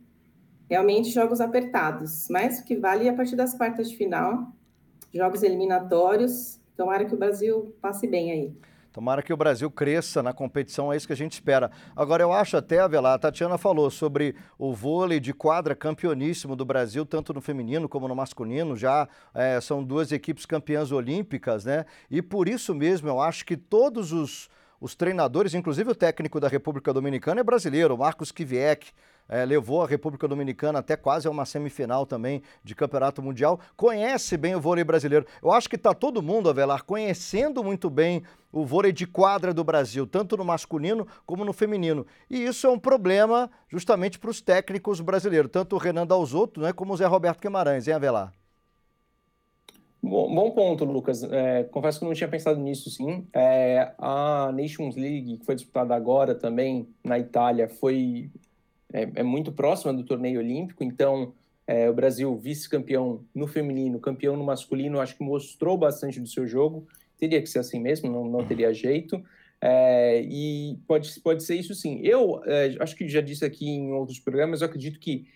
Realmente 0.69 1.11
jogos 1.11 1.41
apertados, 1.41 2.27
mas 2.29 2.59
o 2.59 2.65
que 2.65 2.77
vale 2.77 3.07
é 3.07 3.11
a 3.11 3.15
partir 3.15 3.37
das 3.37 3.55
quartas 3.55 3.89
de 3.89 3.97
final, 3.97 4.53
jogos 5.15 5.43
eliminatórios. 5.43 6.61
Tomara 6.77 7.05
que 7.05 7.15
o 7.15 7.19
Brasil 7.19 7.75
passe 7.81 8.07
bem 8.07 8.33
aí. 8.33 8.57
Tomara 8.93 9.23
que 9.23 9.33
o 9.33 9.37
Brasil 9.37 9.71
cresça 9.71 10.23
na 10.23 10.33
competição, 10.33 10.93
é 10.93 10.97
isso 10.97 11.07
que 11.07 11.13
a 11.13 11.17
gente 11.17 11.33
espera. 11.33 11.71
Agora, 11.95 12.23
eu 12.23 12.33
acho 12.33 12.57
até, 12.57 12.81
Avelar, 12.81 13.15
a 13.15 13.19
Tatiana 13.19 13.59
falou 13.59 13.91
sobre 13.91 14.35
o 14.59 14.73
vôlei 14.73 15.21
de 15.21 15.33
quadra 15.33 15.75
campeoníssimo 15.75 16.57
do 16.57 16.65
Brasil, 16.65 17.05
tanto 17.05 17.35
no 17.35 17.41
feminino 17.41 17.89
como 17.89 18.09
no 18.09 18.17
masculino, 18.17 18.77
já 18.77 19.09
é, 19.35 19.61
são 19.61 19.85
duas 19.85 20.11
equipes 20.11 20.47
campeãs 20.47 20.91
olímpicas, 20.91 21.65
né? 21.65 21.85
E 22.11 22.23
por 22.23 22.49
isso 22.49 22.75
mesmo 22.75 23.09
eu 23.09 23.21
acho 23.21 23.45
que 23.45 23.57
todos 23.57 24.13
os, 24.13 24.49
os 24.81 24.95
treinadores, 24.95 25.55
inclusive 25.55 25.91
o 25.91 25.95
técnico 25.95 26.41
da 26.41 26.49
República 26.49 26.93
Dominicana 26.93 27.41
é 27.41 27.45
brasileiro, 27.45 27.97
Marcos 27.99 28.33
Kiviek, 28.33 28.91
é, 29.29 29.45
levou 29.45 29.83
a 29.83 29.87
República 29.87 30.27
Dominicana 30.27 30.79
até 30.79 30.97
quase 30.97 31.29
a 31.29 31.31
uma 31.31 31.45
semifinal 31.45 32.07
também 32.07 32.43
de 32.65 32.75
campeonato 32.75 33.23
mundial, 33.23 33.61
conhece 33.77 34.37
bem 34.37 34.55
o 34.55 34.61
vôlei 34.61 34.85
brasileiro. 34.85 35.27
Eu 35.43 35.53
acho 35.53 35.69
que 35.69 35.77
está 35.77 35.93
todo 35.93 36.23
mundo, 36.23 36.49
Avelar, 36.49 36.85
conhecendo 36.85 37.63
muito 37.63 37.91
bem 37.91 38.23
o 38.51 38.65
vôlei 38.65 38.93
de 38.93 39.07
quadra 39.07 39.53
do 39.53 39.63
Brasil, 39.63 40.07
tanto 40.07 40.37
no 40.37 40.45
masculino 40.45 41.07
como 41.27 41.45
no 41.45 41.53
feminino. 41.53 42.07
E 42.31 42.45
isso 42.45 42.67
é 42.67 42.71
um 42.71 42.79
problema 42.79 43.51
justamente 43.69 44.19
para 44.19 44.31
os 44.31 44.41
técnicos 44.41 45.01
brasileiros, 45.01 45.51
tanto 45.51 45.77
o 45.77 45.79
Renan 45.79 46.07
Dalzotto 46.07 46.61
né, 46.61 46.73
como 46.73 46.95
o 46.95 46.97
Zé 46.97 47.07
Roberto 47.07 47.43
Guimarães, 47.43 47.87
hein, 47.87 47.95
Avelar? 47.95 48.33
Bom, 50.01 50.33
bom, 50.33 50.51
ponto, 50.53 50.85
Lucas. 50.85 51.25
É, 51.25 51.65
confesso 51.65 51.99
que 51.99 52.05
não 52.07 52.15
tinha 52.15 52.29
pensado 52.29 52.59
nisso, 52.61 52.89
sim. 52.89 53.27
É, 53.33 53.93
a 53.99 54.51
Nations 54.53 54.95
League, 54.95 55.39
que 55.39 55.45
foi 55.45 55.57
disputada 55.57 55.95
agora 55.95 56.37
também 56.37 56.89
na 57.05 57.19
Itália, 57.19 57.69
foi 57.69 58.31
é, 58.93 59.09
é 59.17 59.23
muito 59.23 59.53
próxima 59.53 59.93
do 59.93 60.05
torneio 60.05 60.41
olímpico, 60.41 60.83
então 60.83 61.33
é, 61.69 61.89
o 61.91 61.93
Brasil, 61.93 62.35
vice-campeão 62.37 63.25
no 63.35 63.47
feminino, 63.47 64.01
campeão 64.01 64.37
no 64.37 64.43
masculino, 64.43 65.01
acho 65.01 65.17
que 65.17 65.23
mostrou 65.23 65.77
bastante 65.77 66.19
do 66.19 66.27
seu 66.27 66.47
jogo. 66.47 66.87
Teria 67.19 67.43
que 67.43 67.47
ser 67.47 67.59
assim 67.59 67.79
mesmo, 67.79 68.11
não, 68.11 68.25
não 68.25 68.47
teria 68.47 68.73
jeito. 68.73 69.23
É, 69.61 70.23
e 70.23 70.79
pode, 70.87 71.21
pode 71.21 71.43
ser 71.43 71.57
isso 71.57 71.75
sim. 71.75 72.01
Eu 72.03 72.43
é, 72.47 72.75
acho 72.81 72.97
que 72.97 73.07
já 73.07 73.21
disse 73.21 73.45
aqui 73.45 73.69
em 73.69 73.93
outros 73.93 74.19
programas, 74.19 74.63
eu 74.63 74.67
acredito 74.67 74.99
que, 74.99 75.27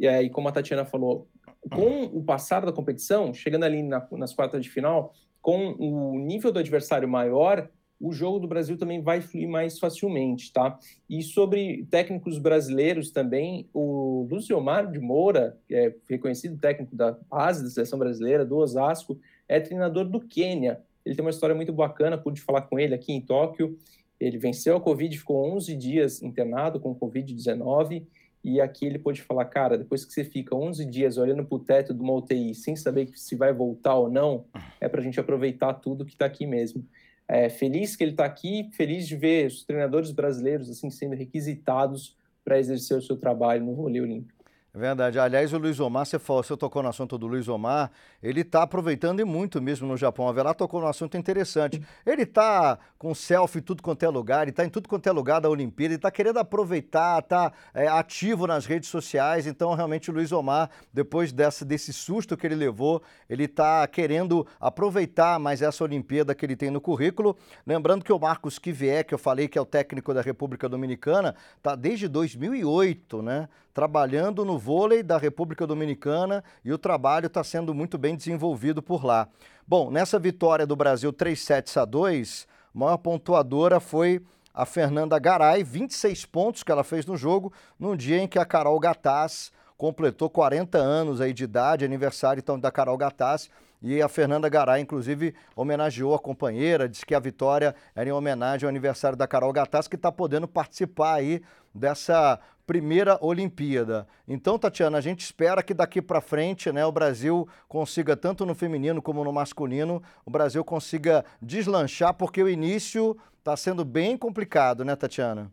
é, 0.00 0.22
e 0.22 0.30
como 0.30 0.48
a 0.48 0.52
Tatiana 0.52 0.86
falou, 0.86 1.28
com 1.70 2.04
o 2.04 2.24
passar 2.24 2.64
da 2.64 2.72
competição, 2.72 3.34
chegando 3.34 3.64
ali 3.64 3.82
na, 3.82 4.06
nas 4.12 4.32
quartas 4.32 4.62
de 4.62 4.70
final, 4.70 5.12
com 5.42 5.72
o 5.78 6.18
nível 6.18 6.50
do 6.50 6.58
adversário 6.58 7.08
maior, 7.08 7.68
o 8.02 8.12
jogo 8.12 8.40
do 8.40 8.48
Brasil 8.48 8.76
também 8.76 9.00
vai 9.00 9.20
fluir 9.20 9.48
mais 9.48 9.78
facilmente, 9.78 10.52
tá? 10.52 10.76
E 11.08 11.22
sobre 11.22 11.86
técnicos 11.88 12.36
brasileiros 12.36 13.12
também, 13.12 13.68
o 13.72 14.26
Luciomar 14.28 14.90
de 14.90 14.98
Moura, 14.98 15.56
que 15.68 15.74
é 15.74 15.94
reconhecido 16.08 16.58
técnico 16.58 16.96
da 16.96 17.12
base 17.30 17.62
da 17.62 17.70
seleção 17.70 18.00
brasileira, 18.00 18.44
do 18.44 18.56
Osasco, 18.56 19.20
é 19.48 19.60
treinador 19.60 20.04
do 20.04 20.20
Quênia. 20.20 20.80
Ele 21.06 21.14
tem 21.14 21.24
uma 21.24 21.30
história 21.30 21.54
muito 21.54 21.72
bacana, 21.72 22.18
pude 22.18 22.40
falar 22.40 22.62
com 22.62 22.76
ele 22.76 22.92
aqui 22.92 23.12
em 23.12 23.20
Tóquio. 23.20 23.78
Ele 24.18 24.36
venceu 24.36 24.76
a 24.76 24.80
Covid, 24.80 25.16
ficou 25.16 25.54
11 25.54 25.76
dias 25.76 26.22
internado 26.22 26.80
com 26.80 26.94
Covid-19 26.94 28.04
E 28.42 28.60
aqui 28.60 28.84
ele 28.84 28.98
pôde 28.98 29.22
falar, 29.22 29.44
cara, 29.44 29.78
depois 29.78 30.04
que 30.04 30.12
você 30.12 30.24
fica 30.24 30.56
11 30.56 30.84
dias 30.86 31.18
olhando 31.18 31.44
para 31.44 31.56
o 31.56 31.60
teto 31.60 31.94
de 31.94 32.00
uma 32.00 32.14
UTI 32.14 32.52
sem 32.54 32.74
saber 32.74 33.10
se 33.14 33.36
vai 33.36 33.52
voltar 33.52 33.94
ou 33.94 34.10
não, 34.10 34.44
é 34.80 34.88
para 34.88 35.00
a 35.00 35.04
gente 35.04 35.20
aproveitar 35.20 35.74
tudo 35.74 36.04
que 36.04 36.12
está 36.12 36.26
aqui 36.26 36.46
mesmo. 36.46 36.84
É, 37.28 37.48
feliz 37.48 37.96
que 37.96 38.04
ele 38.04 38.10
está 38.12 38.24
aqui, 38.24 38.68
feliz 38.72 39.06
de 39.06 39.16
ver 39.16 39.46
os 39.46 39.64
treinadores 39.64 40.10
brasileiros 40.10 40.68
assim 40.68 40.90
sendo 40.90 41.14
requisitados 41.14 42.16
para 42.44 42.58
exercer 42.58 42.98
o 42.98 43.02
seu 43.02 43.16
trabalho 43.16 43.64
no 43.64 43.74
vôlei 43.74 44.00
olímpico. 44.00 44.41
É 44.74 44.78
verdade. 44.78 45.18
Aliás, 45.18 45.52
o 45.52 45.58
Luiz 45.58 45.78
Omar, 45.80 46.06
você, 46.06 46.18
falou, 46.18 46.42
você 46.42 46.56
tocou 46.56 46.82
no 46.82 46.88
assunto 46.88 47.18
do 47.18 47.26
Luiz 47.26 47.46
Omar, 47.46 47.90
ele 48.22 48.40
está 48.40 48.62
aproveitando 48.62 49.20
e 49.20 49.24
muito 49.24 49.60
mesmo 49.60 49.86
no 49.86 49.98
Japão. 49.98 50.26
A 50.26 50.32
Velar 50.32 50.54
tocou 50.54 50.80
no 50.80 50.86
assunto 50.86 51.14
interessante. 51.14 51.82
Ele 52.06 52.22
está 52.22 52.78
com 52.96 53.14
selfie 53.14 53.58
em 53.58 53.62
tudo 53.62 53.82
quanto 53.82 54.02
é 54.02 54.08
lugar, 54.08 54.42
ele 54.42 54.50
está 54.50 54.64
em 54.64 54.70
tudo 54.70 54.88
quanto 54.88 55.06
é 55.06 55.12
lugar 55.12 55.42
da 55.42 55.50
Olimpíada, 55.50 55.92
ele 55.92 55.98
está 55.98 56.10
querendo 56.10 56.38
aproveitar, 56.38 57.18
está 57.18 57.52
é, 57.74 57.86
ativo 57.86 58.46
nas 58.46 58.64
redes 58.64 58.88
sociais. 58.88 59.46
Então, 59.46 59.74
realmente, 59.74 60.10
o 60.10 60.14
Luiz 60.14 60.32
Omar, 60.32 60.70
depois 60.90 61.32
dessa, 61.32 61.66
desse 61.66 61.92
susto 61.92 62.34
que 62.34 62.46
ele 62.46 62.54
levou, 62.54 63.02
ele 63.28 63.44
está 63.44 63.86
querendo 63.86 64.46
aproveitar 64.58 65.38
mais 65.38 65.60
essa 65.60 65.84
Olimpíada 65.84 66.34
que 66.34 66.46
ele 66.46 66.56
tem 66.56 66.70
no 66.70 66.80
currículo. 66.80 67.36
Lembrando 67.66 68.02
que 68.02 68.12
o 68.12 68.18
Marcos 68.18 68.58
Kivier, 68.58 69.04
que 69.04 69.12
eu 69.12 69.18
falei 69.18 69.48
que 69.48 69.58
é 69.58 69.60
o 69.60 69.66
técnico 69.66 70.14
da 70.14 70.22
República 70.22 70.66
Dominicana, 70.66 71.36
está 71.58 71.74
desde 71.74 72.08
2008, 72.08 73.20
né? 73.20 73.50
Trabalhando 73.74 74.44
no 74.44 74.58
vôlei 74.58 75.02
da 75.02 75.16
República 75.16 75.66
Dominicana 75.66 76.44
e 76.62 76.72
o 76.72 76.78
trabalho 76.78 77.26
está 77.26 77.42
sendo 77.42 77.72
muito 77.72 77.96
bem 77.96 78.14
desenvolvido 78.14 78.82
por 78.82 79.04
lá. 79.04 79.28
Bom, 79.66 79.90
nessa 79.90 80.18
vitória 80.18 80.66
do 80.66 80.76
Brasil 80.76 81.12
3 81.12 81.40
sets 81.40 81.76
a 81.76 81.84
2, 81.84 82.46
a 82.74 82.78
maior 82.78 82.98
pontuadora 82.98 83.80
foi 83.80 84.20
a 84.52 84.66
Fernanda 84.66 85.18
Garay, 85.18 85.64
26 85.64 86.26
pontos 86.26 86.62
que 86.62 86.70
ela 86.70 86.84
fez 86.84 87.06
no 87.06 87.16
jogo, 87.16 87.52
num 87.78 87.96
dia 87.96 88.18
em 88.18 88.28
que 88.28 88.38
a 88.38 88.44
Carol 88.44 88.78
Gataz 88.78 89.50
completou 89.78 90.28
40 90.28 90.76
anos 90.76 91.20
aí 91.20 91.32
de 91.32 91.44
idade, 91.44 91.84
aniversário 91.84 92.40
então 92.40 92.60
da 92.60 92.70
Carol 92.70 92.96
Gataz, 92.98 93.48
e 93.80 94.00
a 94.00 94.08
Fernanda 94.08 94.48
Garay, 94.48 94.80
inclusive, 94.80 95.34
homenageou 95.56 96.14
a 96.14 96.18
companheira, 96.18 96.88
disse 96.88 97.04
que 97.04 97.14
a 97.14 97.18
vitória 97.18 97.74
era 97.96 98.08
em 98.08 98.12
homenagem 98.12 98.64
ao 98.64 98.70
aniversário 98.70 99.18
da 99.18 99.26
Carol 99.26 99.52
Gataz, 99.52 99.88
que 99.88 99.96
está 99.96 100.12
podendo 100.12 100.46
participar 100.46 101.14
aí 101.14 101.42
dessa 101.74 102.38
primeira 102.72 103.18
Olimpíada. 103.20 104.06
Então, 104.26 104.58
Tatiana, 104.58 104.96
a 104.96 105.00
gente 105.02 105.20
espera 105.20 105.62
que 105.62 105.74
daqui 105.74 106.00
para 106.00 106.22
frente, 106.22 106.72
né, 106.72 106.86
o 106.86 106.90
Brasil 106.90 107.46
consiga 107.68 108.16
tanto 108.16 108.46
no 108.46 108.54
feminino 108.54 109.02
como 109.02 109.22
no 109.22 109.30
masculino, 109.30 110.02
o 110.24 110.30
Brasil 110.30 110.64
consiga 110.64 111.22
deslanchar, 111.42 112.14
porque 112.14 112.42
o 112.42 112.48
início 112.48 113.14
está 113.38 113.54
sendo 113.58 113.84
bem 113.84 114.16
complicado, 114.16 114.86
né, 114.86 114.96
Tatiana? 114.96 115.52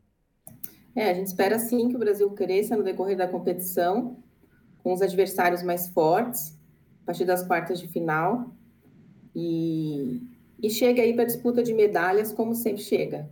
É, 0.95 1.11
a 1.11 1.13
gente 1.13 1.27
espera 1.27 1.59
sim 1.59 1.89
que 1.89 1.97
o 1.97 1.99
Brasil 1.99 2.29
cresça 2.29 2.77
no 2.77 2.83
decorrer 2.83 3.17
da 3.17 3.27
competição, 3.27 4.15
com 4.81 4.93
os 4.93 5.01
adversários 5.01 5.61
mais 5.61 5.89
fortes, 5.89 6.57
a 7.03 7.07
partir 7.07 7.25
das 7.25 7.45
quartas 7.45 7.81
de 7.81 7.87
final, 7.89 8.49
e, 9.35 10.21
e 10.63 10.69
chegue 10.69 11.01
aí 11.01 11.13
para 11.13 11.23
a 11.23 11.27
disputa 11.27 11.61
de 11.61 11.73
medalhas, 11.73 12.31
como 12.31 12.55
sempre 12.55 12.81
chega. 12.81 13.29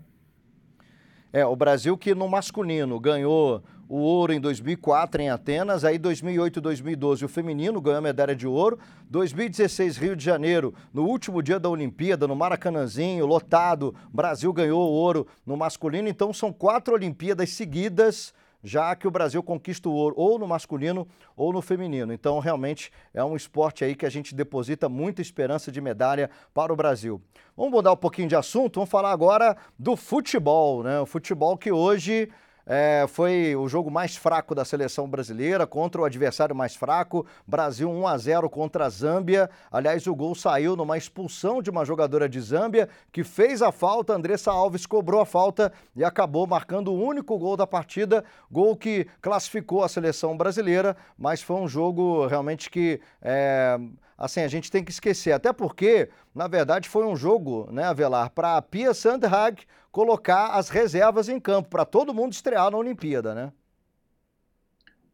É, 1.32 1.46
o 1.46 1.56
Brasil 1.56 1.98
que 1.98 2.16
no 2.16 2.28
masculino 2.28 3.00
ganhou 3.00 3.62
o 3.90 3.98
ouro 3.98 4.34
em 4.34 4.40
2004 4.40 5.22
em 5.22 5.30
Atenas, 5.30 5.86
aí 5.86 5.98
2008 5.98 6.60
e 6.60 6.62
2012 6.62 7.26
o 7.26 7.30
feminino 7.30 7.80
ganhou 7.80 8.00
a 8.00 8.02
medalha 8.02 8.36
de 8.36 8.46
ouro, 8.48 8.78
2016 9.10 9.98
Rio 9.98 10.16
de 10.16 10.24
Janeiro, 10.24 10.74
no 10.94 11.06
último 11.06 11.42
dia 11.42 11.60
da 11.60 11.70
Olimpíada, 11.70 12.28
no 12.28 12.36
Maracanãzinho, 12.36 13.26
lotado, 13.26 13.96
Brasil 14.12 14.52
ganhou 14.52 14.82
o 14.82 14.94
ouro 14.94 15.28
no 15.46 15.56
masculino, 15.56 16.10
então 16.10 16.34
são 16.34 16.52
quatro 16.52 16.94
Olimpíadas 16.94 17.50
seguidas 17.52 18.34
já 18.64 18.96
que 18.96 19.08
o 19.08 19.12
Brasil 19.12 19.42
conquista 19.42 19.88
o 19.88 19.94
ouro 19.94 20.16
ou 20.18 20.38
no 20.38 20.48
masculino 20.48 21.08
ou 21.36 21.54
no 21.54 21.62
feminino. 21.62 22.12
Então, 22.12 22.40
realmente 22.40 22.92
é 23.14 23.24
um 23.24 23.36
esporte 23.36 23.84
aí 23.84 23.96
que 23.96 24.06
a 24.06 24.10
gente 24.10 24.36
deposita 24.36 24.90
muita 24.90 25.22
esperança 25.22 25.72
de 25.72 25.80
medalha 25.80 26.30
para 26.54 26.74
o 26.74 26.76
Brasil. 26.76 27.22
Vamos 27.56 27.72
mudar 27.72 27.94
um 27.94 27.98
pouquinho 27.98 28.28
de 28.28 28.36
assunto, 28.36 28.76
vamos 28.76 28.90
falar 28.90 29.12
agora 29.12 29.56
do 29.78 29.96
futebol, 29.96 30.84
né? 30.84 31.00
O 31.00 31.06
futebol 31.06 31.58
que 31.58 31.72
hoje 31.72 32.30
é, 32.70 33.06
foi 33.08 33.56
o 33.56 33.70
jogo 33.70 33.90
mais 33.90 34.18
fraco 34.18 34.54
da 34.54 34.66
seleção 34.66 35.08
brasileira 35.10 35.66
contra 35.66 36.02
o 36.02 36.06
adversário 36.06 36.54
mais 36.54 36.76
fraco. 36.76 37.26
Brasil 37.48 37.90
1 37.90 38.06
a 38.06 38.18
0 38.18 38.50
contra 38.50 38.86
a 38.86 38.90
Zâmbia. 38.90 39.50
Aliás, 39.72 40.06
o 40.06 40.14
gol 40.14 40.36
saiu 40.36 40.76
numa 40.76 40.98
expulsão 40.98 41.62
de 41.62 41.70
uma 41.70 41.86
jogadora 41.86 42.28
de 42.28 42.42
Zâmbia 42.42 42.90
que 43.10 43.24
fez 43.24 43.62
a 43.62 43.72
falta. 43.72 44.14
Andressa 44.14 44.52
Alves 44.52 44.86
cobrou 44.86 45.22
a 45.22 45.26
falta 45.26 45.72
e 45.96 46.04
acabou 46.04 46.46
marcando 46.46 46.90
o 46.90 47.02
único 47.02 47.38
gol 47.38 47.56
da 47.56 47.66
partida. 47.66 48.26
Gol 48.52 48.76
que 48.76 49.08
classificou 49.22 49.82
a 49.82 49.88
seleção 49.88 50.36
brasileira, 50.36 50.98
mas 51.18 51.42
foi 51.42 51.56
um 51.56 51.68
jogo 51.70 52.28
realmente 52.28 52.70
que. 52.70 53.00
É, 53.22 53.80
assim, 54.18 54.42
a 54.42 54.48
gente 54.48 54.70
tem 54.70 54.84
que 54.84 54.92
esquecer. 54.92 55.32
Até 55.32 55.54
porque, 55.54 56.10
na 56.36 56.48
verdade, 56.48 56.90
foi 56.90 57.06
um 57.06 57.16
jogo, 57.16 57.70
né, 57.72 57.84
Avelar, 57.84 58.32
para 58.32 58.58
a 58.58 58.62
Pia 58.62 58.94
Sandhag 58.94 59.64
colocar 59.98 60.50
as 60.50 60.70
reservas 60.70 61.28
em 61.28 61.40
campo, 61.40 61.70
para 61.70 61.84
todo 61.84 62.14
mundo 62.14 62.32
estrear 62.32 62.70
na 62.70 62.78
Olimpíada, 62.78 63.34
né? 63.34 63.52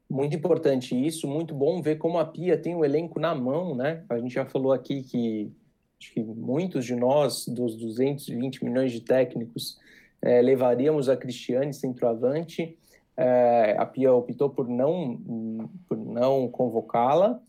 Muito 0.10 0.36
importante 0.36 0.94
isso, 0.94 1.26
muito 1.26 1.56
bom 1.56 1.82
ver 1.82 1.96
como 1.96 2.20
a 2.20 2.26
Pia 2.26 2.58
tem 2.58 2.76
o 2.76 2.84
elenco 2.84 3.18
na 3.18 3.34
mão, 3.34 3.74
né? 3.74 4.04
A 4.10 4.20
gente 4.20 4.34
já 4.34 4.44
falou 4.46 4.74
aqui 4.74 5.02
que 5.02 5.50
acho 5.98 6.12
que 6.12 6.22
muitos 6.22 6.84
de 6.84 6.98
nós, 6.98 7.48
dos 7.48 7.78
220 7.78 8.66
milhões 8.66 8.92
de 8.92 9.00
técnicos, 9.00 9.80
é, 10.22 10.42
levaríamos 10.42 11.08
a 11.08 11.16
Cristiane 11.16 11.74
centroavante. 11.74 12.78
É, 13.16 13.78
a 13.80 13.86
Pia 13.86 14.12
optou 14.12 14.50
por 14.50 14.68
não, 14.68 15.72
por 15.88 15.98
não 15.98 16.50
convocá-la 16.50 17.40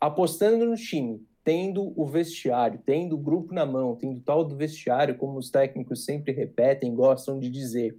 apostando 0.00 0.66
no 0.66 0.74
time, 0.74 1.24
tendo 1.44 1.92
o 1.94 2.06
vestiário, 2.06 2.80
tendo 2.84 3.14
o 3.14 3.18
grupo 3.18 3.54
na 3.54 3.66
mão, 3.66 3.94
tendo 3.94 4.18
tal 4.20 4.44
do 4.44 4.56
vestiário, 4.56 5.16
como 5.16 5.38
os 5.38 5.50
técnicos 5.50 6.04
sempre 6.04 6.32
repetem, 6.32 6.94
gostam 6.94 7.38
de 7.38 7.50
dizer. 7.50 7.96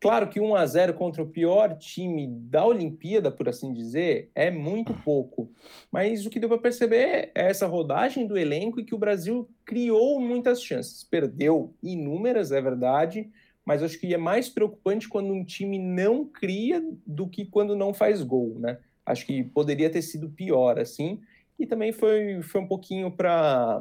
Claro 0.00 0.28
que 0.28 0.38
1 0.38 0.54
a 0.54 0.66
0 0.66 0.92
contra 0.92 1.22
o 1.22 1.28
pior 1.28 1.78
time 1.78 2.26
da 2.26 2.66
Olimpíada, 2.66 3.30
por 3.30 3.48
assim 3.48 3.72
dizer, 3.72 4.30
é 4.34 4.50
muito 4.50 4.92
pouco. 5.02 5.50
Mas 5.90 6.26
o 6.26 6.30
que 6.30 6.38
deu 6.38 6.48
para 6.48 6.58
perceber 6.58 7.30
é 7.34 7.48
essa 7.48 7.66
rodagem 7.66 8.26
do 8.26 8.36
elenco 8.36 8.78
e 8.78 8.84
que 8.84 8.94
o 8.94 8.98
Brasil 8.98 9.48
criou 9.64 10.20
muitas 10.20 10.62
chances. 10.62 11.04
Perdeu 11.04 11.72
inúmeras, 11.82 12.52
é 12.52 12.60
verdade, 12.60 13.30
mas 13.64 13.82
acho 13.82 13.98
que 13.98 14.12
é 14.12 14.18
mais 14.18 14.48
preocupante 14.48 15.08
quando 15.08 15.32
um 15.32 15.42
time 15.42 15.78
não 15.78 16.26
cria 16.26 16.84
do 17.06 17.26
que 17.26 17.46
quando 17.46 17.74
não 17.74 17.94
faz 17.94 18.22
gol, 18.22 18.58
né? 18.58 18.78
Acho 19.06 19.24
que 19.24 19.42
poderia 19.42 19.88
ter 19.88 20.02
sido 20.02 20.28
pior, 20.28 20.78
assim. 20.78 21.20
E 21.58 21.66
também 21.66 21.92
foi, 21.92 22.42
foi 22.42 22.60
um 22.60 22.66
pouquinho 22.66 23.10
para 23.10 23.80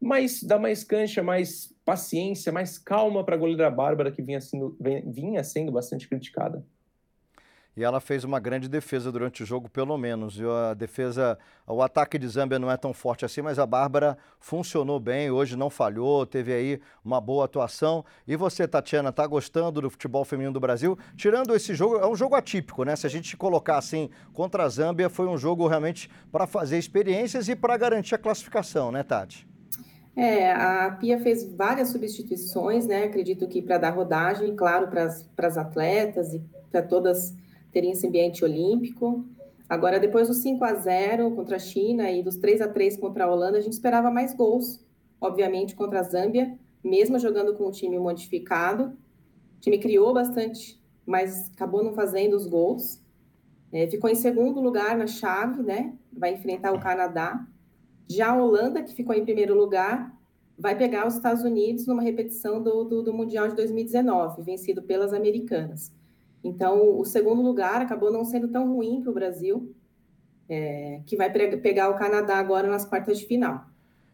mais 0.00 0.42
dar 0.42 0.58
mais 0.58 0.82
cancha, 0.82 1.22
mais 1.22 1.74
paciência, 1.84 2.50
mais 2.50 2.78
calma 2.78 3.24
para 3.24 3.34
a 3.34 3.38
goleira 3.38 3.70
Bárbara, 3.70 4.10
que 4.10 4.22
vinha 4.22 4.40
sendo, 4.40 4.76
vinha 5.06 5.44
sendo 5.44 5.70
bastante 5.70 6.08
criticada 6.08 6.64
e 7.76 7.84
ela 7.84 8.00
fez 8.00 8.24
uma 8.24 8.40
grande 8.40 8.68
defesa 8.68 9.12
durante 9.12 9.42
o 9.42 9.46
jogo, 9.46 9.68
pelo 9.68 9.96
menos. 9.96 10.38
E 10.38 10.44
a 10.44 10.74
defesa, 10.74 11.38
o 11.66 11.82
ataque 11.82 12.18
de 12.18 12.26
Zâmbia 12.26 12.58
não 12.58 12.70
é 12.70 12.76
tão 12.76 12.92
forte 12.92 13.24
assim, 13.24 13.42
mas 13.42 13.58
a 13.58 13.66
Bárbara 13.66 14.18
funcionou 14.38 14.98
bem, 14.98 15.30
hoje 15.30 15.56
não 15.56 15.70
falhou, 15.70 16.26
teve 16.26 16.52
aí 16.52 16.80
uma 17.04 17.20
boa 17.20 17.44
atuação. 17.44 18.04
E 18.26 18.36
você, 18.36 18.66
Tatiana, 18.66 19.12
tá 19.12 19.26
gostando 19.26 19.80
do 19.80 19.90
futebol 19.90 20.24
feminino 20.24 20.52
do 20.52 20.60
Brasil? 20.60 20.98
Tirando 21.16 21.54
esse 21.54 21.74
jogo, 21.74 21.96
é 21.96 22.06
um 22.06 22.16
jogo 22.16 22.34
atípico, 22.34 22.84
né? 22.84 22.96
Se 22.96 23.06
a 23.06 23.10
gente 23.10 23.36
colocar 23.36 23.78
assim 23.78 24.10
contra 24.32 24.64
a 24.64 24.68
Zâmbia, 24.68 25.08
foi 25.08 25.26
um 25.26 25.38
jogo 25.38 25.66
realmente 25.68 26.10
para 26.32 26.46
fazer 26.46 26.78
experiências 26.78 27.48
e 27.48 27.54
para 27.54 27.76
garantir 27.76 28.14
a 28.14 28.18
classificação, 28.18 28.90
né, 28.90 29.02
Tati? 29.02 29.48
É, 30.16 30.52
a 30.52 30.90
Pia 31.00 31.18
fez 31.20 31.44
várias 31.54 31.88
substituições, 31.88 32.86
né? 32.86 33.04
Acredito 33.04 33.46
que 33.46 33.62
para 33.62 33.78
dar 33.78 33.90
rodagem, 33.90 34.54
claro, 34.56 34.88
para 34.88 35.04
as 35.46 35.56
atletas 35.56 36.34
e 36.34 36.42
para 36.70 36.82
todas 36.82 37.34
teria 37.72 37.92
esse 37.92 38.06
ambiente 38.06 38.44
olímpico. 38.44 39.24
Agora, 39.68 40.00
depois 40.00 40.28
do 40.28 40.34
5 40.34 40.64
a 40.64 40.74
0 40.74 41.30
contra 41.36 41.56
a 41.56 41.58
China 41.58 42.10
e 42.10 42.22
dos 42.22 42.36
3 42.36 42.60
a 42.60 42.68
3 42.68 42.96
contra 42.96 43.24
a 43.24 43.30
Holanda, 43.30 43.58
a 43.58 43.60
gente 43.60 43.72
esperava 43.72 44.10
mais 44.10 44.34
gols, 44.34 44.84
obviamente, 45.20 45.76
contra 45.76 46.00
a 46.00 46.02
Zâmbia, 46.02 46.58
mesmo 46.82 47.18
jogando 47.18 47.54
com 47.54 47.66
o 47.66 47.70
time 47.70 47.98
modificado. 47.98 48.96
O 49.58 49.60
time 49.60 49.78
criou 49.78 50.12
bastante, 50.12 50.80
mas 51.06 51.50
acabou 51.52 51.84
não 51.84 51.92
fazendo 51.92 52.34
os 52.34 52.46
gols. 52.46 53.00
É, 53.72 53.86
ficou 53.88 54.10
em 54.10 54.16
segundo 54.16 54.60
lugar 54.60 54.96
na 54.96 55.06
chave, 55.06 55.62
né? 55.62 55.94
Vai 56.12 56.34
enfrentar 56.34 56.72
o 56.72 56.80
Canadá. 56.80 57.46
Já 58.08 58.30
a 58.30 58.42
Holanda, 58.42 58.82
que 58.82 58.92
ficou 58.92 59.14
em 59.14 59.24
primeiro 59.24 59.54
lugar, 59.54 60.12
vai 60.58 60.76
pegar 60.76 61.06
os 61.06 61.14
Estados 61.14 61.44
Unidos 61.44 61.86
numa 61.86 62.02
repetição 62.02 62.60
do, 62.60 62.84
do, 62.84 63.02
do 63.02 63.14
Mundial 63.14 63.48
de 63.48 63.54
2019, 63.54 64.42
vencido 64.42 64.82
pelas 64.82 65.12
americanas. 65.12 65.92
Então, 66.42 66.98
o 66.98 67.04
segundo 67.04 67.42
lugar 67.42 67.82
acabou 67.82 68.12
não 68.12 68.24
sendo 68.24 68.48
tão 68.48 68.74
ruim 68.74 69.02
para 69.02 69.10
o 69.10 69.14
Brasil, 69.14 69.74
é, 70.48 71.00
que 71.06 71.16
vai 71.16 71.30
pegar 71.30 71.90
o 71.90 71.96
Canadá 71.96 72.36
agora 72.36 72.68
nas 72.68 72.84
quartas 72.84 73.18
de 73.18 73.26
final. 73.26 73.66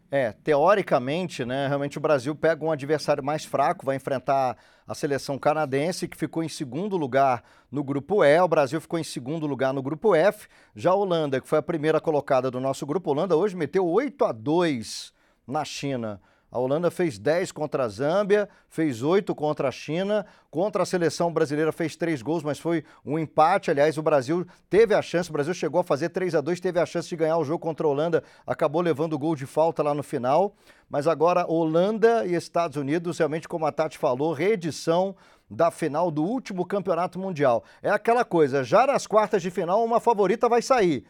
É, 0.09 0.31
teoricamente, 0.31 1.43
né, 1.43 1.67
realmente 1.67 1.97
o 1.97 2.01
Brasil 2.01 2.33
pega 2.33 2.63
um 2.63 2.71
adversário 2.71 3.21
mais 3.21 3.43
fraco, 3.43 3.85
vai 3.85 3.97
enfrentar 3.97 4.55
a 4.87 4.95
seleção 4.95 5.37
canadense, 5.37 6.07
que 6.07 6.15
ficou 6.15 6.41
em 6.41 6.47
segundo 6.47 6.95
lugar 6.95 7.43
no 7.69 7.83
grupo 7.83 8.23
E, 8.23 8.39
o 8.39 8.47
Brasil 8.47 8.79
ficou 8.79 8.97
em 8.97 9.03
segundo 9.03 9.45
lugar 9.45 9.73
no 9.73 9.81
grupo 9.81 10.15
F. 10.15 10.47
Já 10.73 10.91
a 10.91 10.95
Holanda, 10.95 11.41
que 11.41 11.47
foi 11.47 11.59
a 11.59 11.63
primeira 11.63 11.99
colocada 11.99 12.49
do 12.49 12.59
nosso 12.61 12.85
grupo, 12.85 13.11
Holanda 13.11 13.35
hoje 13.35 13.57
meteu 13.57 13.85
8 13.85 14.23
a 14.23 14.31
2 14.31 15.11
na 15.45 15.65
China. 15.65 16.21
A 16.49 16.59
Holanda 16.59 16.89
fez 16.89 17.19
10 17.19 17.51
contra 17.51 17.83
a 17.83 17.87
Zâmbia, 17.89 18.47
fez 18.69 19.03
8 19.03 19.35
contra 19.35 19.67
a 19.67 19.71
China. 19.71 20.25
Contra 20.49 20.83
a 20.83 20.85
seleção 20.85 21.31
brasileira 21.31 21.71
fez 21.73 21.95
3 21.95 22.21
gols, 22.21 22.41
mas 22.41 22.57
foi 22.57 22.85
um 23.05 23.19
empate. 23.19 23.69
Aliás, 23.69 23.97
o 23.97 24.01
Brasil 24.01 24.45
teve 24.69 24.93
a 24.93 25.01
chance, 25.01 25.29
o 25.29 25.33
Brasil 25.33 25.53
chegou 25.53 25.81
a 25.81 25.83
fazer 25.83 26.09
3 26.09 26.35
a 26.35 26.41
2 26.41 26.59
teve 26.59 26.79
a 26.79 26.85
chance 26.85 27.09
de 27.09 27.15
ganhar 27.17 27.37
o 27.37 27.43
jogo 27.43 27.59
contra 27.59 27.85
a 27.85 27.89
Holanda, 27.89 28.23
acabou 28.45 28.81
levando 28.81 29.13
o 29.13 29.19
gol 29.19 29.35
de 29.35 29.45
falta 29.45 29.83
lá 29.83 29.93
no 29.93 30.03
final. 30.03 30.55
Mas 30.89 31.05
agora 31.05 31.45
Holanda 31.45 32.25
e 32.25 32.33
Estados 32.33 32.77
Unidos, 32.77 33.17
realmente, 33.17 33.47
como 33.47 33.65
a 33.65 33.71
Tati 33.71 33.97
falou, 33.97 34.31
reedição 34.31 35.15
da 35.49 35.69
final 35.69 36.09
do 36.09 36.23
último 36.23 36.65
campeonato 36.65 37.19
mundial. 37.19 37.63
É 37.81 37.89
aquela 37.89 38.23
coisa, 38.23 38.63
já 38.63 38.87
nas 38.87 39.05
quartas 39.05 39.41
de 39.41 39.51
final, 39.51 39.83
uma 39.83 39.99
favorita 39.99 40.47
vai 40.47 40.61
sair. 40.61 41.05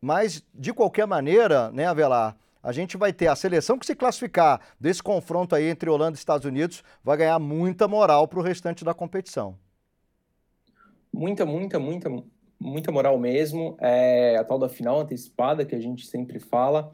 Mas, 0.00 0.44
de 0.54 0.72
qualquer 0.72 1.06
maneira, 1.06 1.72
né, 1.72 1.86
Avelar? 1.86 2.36
A 2.66 2.72
gente 2.72 2.96
vai 2.96 3.12
ter 3.12 3.28
a 3.28 3.36
seleção 3.36 3.78
que 3.78 3.86
se 3.86 3.94
classificar 3.94 4.60
desse 4.80 5.00
confronto 5.00 5.54
aí 5.54 5.66
entre 5.66 5.88
Holanda 5.88 6.16
e 6.16 6.18
Estados 6.18 6.44
Unidos 6.44 6.82
vai 7.00 7.16
ganhar 7.16 7.38
muita 7.38 7.86
moral 7.86 8.26
para 8.26 8.40
o 8.40 8.42
restante 8.42 8.84
da 8.84 8.92
competição. 8.92 9.56
Muita, 11.12 11.46
muita, 11.46 11.78
muita, 11.78 12.10
muita 12.58 12.90
moral 12.90 13.16
mesmo. 13.20 13.76
É 13.80 14.36
a 14.36 14.42
tal 14.42 14.58
da 14.58 14.68
final 14.68 14.98
antecipada 14.98 15.64
que 15.64 15.76
a 15.76 15.80
gente 15.80 16.08
sempre 16.08 16.40
fala. 16.40 16.92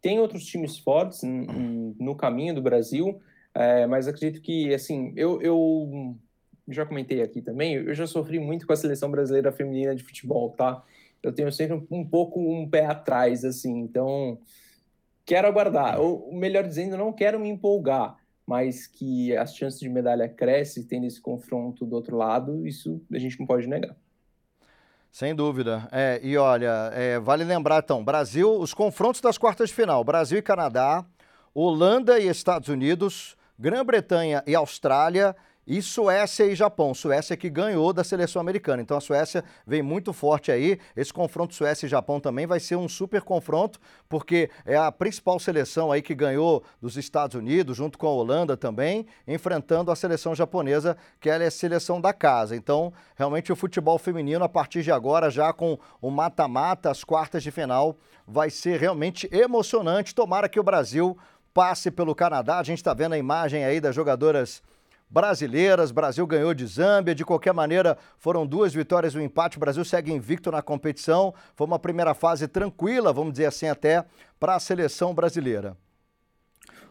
Tem 0.00 0.20
outros 0.20 0.44
times 0.44 0.78
fortes 0.78 1.22
no 1.24 2.14
caminho 2.14 2.54
do 2.54 2.62
Brasil, 2.62 3.20
é, 3.52 3.88
mas 3.88 4.06
acredito 4.06 4.40
que, 4.40 4.72
assim, 4.72 5.12
eu, 5.16 5.42
eu 5.42 6.16
já 6.68 6.86
comentei 6.86 7.22
aqui 7.22 7.42
também, 7.42 7.74
eu 7.74 7.92
já 7.92 8.06
sofri 8.06 8.38
muito 8.38 8.64
com 8.64 8.72
a 8.72 8.76
seleção 8.76 9.10
brasileira 9.10 9.50
feminina 9.50 9.96
de 9.96 10.04
futebol, 10.04 10.50
tá? 10.50 10.80
Eu 11.20 11.32
tenho 11.32 11.50
sempre 11.50 11.84
um 11.90 12.06
pouco 12.06 12.38
um 12.40 12.70
pé 12.70 12.86
atrás, 12.86 13.44
assim, 13.44 13.80
então 13.80 14.38
quero 15.28 15.46
aguardar, 15.46 16.00
ou 16.00 16.32
melhor 16.32 16.66
dizendo, 16.66 16.96
não 16.96 17.12
quero 17.12 17.38
me 17.38 17.50
empolgar, 17.50 18.16
mas 18.46 18.86
que 18.86 19.36
as 19.36 19.54
chances 19.54 19.78
de 19.78 19.86
medalha 19.86 20.26
crescem 20.26 20.82
tendo 20.82 21.04
esse 21.04 21.20
confronto 21.20 21.84
do 21.84 21.94
outro 21.94 22.16
lado, 22.16 22.66
isso 22.66 22.98
a 23.12 23.18
gente 23.18 23.38
não 23.38 23.46
pode 23.46 23.66
negar. 23.66 23.94
Sem 25.12 25.34
dúvida. 25.34 25.86
É, 25.92 26.18
e 26.22 26.38
olha, 26.38 26.90
é, 26.94 27.18
vale 27.18 27.44
lembrar 27.44 27.82
então, 27.84 28.02
Brasil, 28.02 28.58
os 28.58 28.72
confrontos 28.72 29.20
das 29.20 29.36
quartas 29.36 29.68
de 29.68 29.74
final, 29.74 30.02
Brasil 30.02 30.38
e 30.38 30.42
Canadá, 30.42 31.04
Holanda 31.54 32.18
e 32.18 32.26
Estados 32.26 32.70
Unidos, 32.70 33.36
Grã-Bretanha 33.58 34.42
e 34.46 34.54
Austrália 34.54 35.36
e 35.68 35.82
Suécia 35.82 36.44
e 36.44 36.54
Japão. 36.54 36.94
Suécia 36.94 37.36
que 37.36 37.50
ganhou 37.50 37.92
da 37.92 38.02
seleção 38.02 38.40
americana. 38.40 38.80
Então 38.80 38.96
a 38.96 39.00
Suécia 39.00 39.44
vem 39.66 39.82
muito 39.82 40.14
forte 40.14 40.50
aí. 40.50 40.80
Esse 40.96 41.12
confronto 41.12 41.54
Suécia 41.54 41.84
e 41.84 41.88
Japão 41.90 42.18
também 42.18 42.46
vai 42.46 42.58
ser 42.58 42.76
um 42.76 42.88
super 42.88 43.20
confronto, 43.20 43.78
porque 44.08 44.50
é 44.64 44.76
a 44.76 44.90
principal 44.90 45.38
seleção 45.38 45.92
aí 45.92 46.00
que 46.00 46.14
ganhou 46.14 46.64
dos 46.80 46.96
Estados 46.96 47.36
Unidos, 47.36 47.76
junto 47.76 47.98
com 47.98 48.06
a 48.06 48.10
Holanda 48.10 48.56
também, 48.56 49.06
enfrentando 49.26 49.90
a 49.90 49.96
seleção 49.96 50.34
japonesa, 50.34 50.96
que 51.20 51.28
ela 51.28 51.44
é 51.44 51.48
a 51.48 51.50
seleção 51.50 52.00
da 52.00 52.14
casa. 52.14 52.56
Então, 52.56 52.90
realmente 53.14 53.52
o 53.52 53.56
futebol 53.56 53.98
feminino 53.98 54.42
a 54.42 54.48
partir 54.48 54.82
de 54.82 54.90
agora, 54.90 55.28
já 55.28 55.52
com 55.52 55.78
o 56.00 56.10
mata-mata, 56.10 56.90
as 56.90 57.04
quartas 57.04 57.42
de 57.42 57.50
final, 57.50 57.98
vai 58.26 58.48
ser 58.48 58.80
realmente 58.80 59.28
emocionante. 59.30 60.14
Tomara 60.14 60.48
que 60.48 60.58
o 60.58 60.64
Brasil 60.64 61.18
passe 61.52 61.90
pelo 61.90 62.14
Canadá. 62.14 62.58
A 62.58 62.62
gente 62.62 62.78
está 62.78 62.94
vendo 62.94 63.12
a 63.12 63.18
imagem 63.18 63.64
aí 63.64 63.80
das 63.80 63.94
jogadoras 63.94 64.62
brasileiras. 65.10 65.90
Brasil 65.90 66.26
ganhou 66.26 66.52
de 66.54 66.66
Zâmbia. 66.66 67.14
De 67.14 67.24
qualquer 67.24 67.52
maneira, 67.52 67.96
foram 68.18 68.46
duas 68.46 68.72
vitórias 68.74 69.14
e 69.14 69.18
um 69.18 69.22
empate. 69.22 69.56
O 69.56 69.60
Brasil 69.60 69.84
segue 69.84 70.12
invicto 70.12 70.50
na 70.50 70.62
competição. 70.62 71.34
Foi 71.54 71.66
uma 71.66 71.78
primeira 71.78 72.14
fase 72.14 72.46
tranquila, 72.46 73.12
vamos 73.12 73.32
dizer 73.32 73.46
assim, 73.46 73.66
até 73.66 74.04
para 74.38 74.54
a 74.54 74.60
seleção 74.60 75.14
brasileira. 75.14 75.76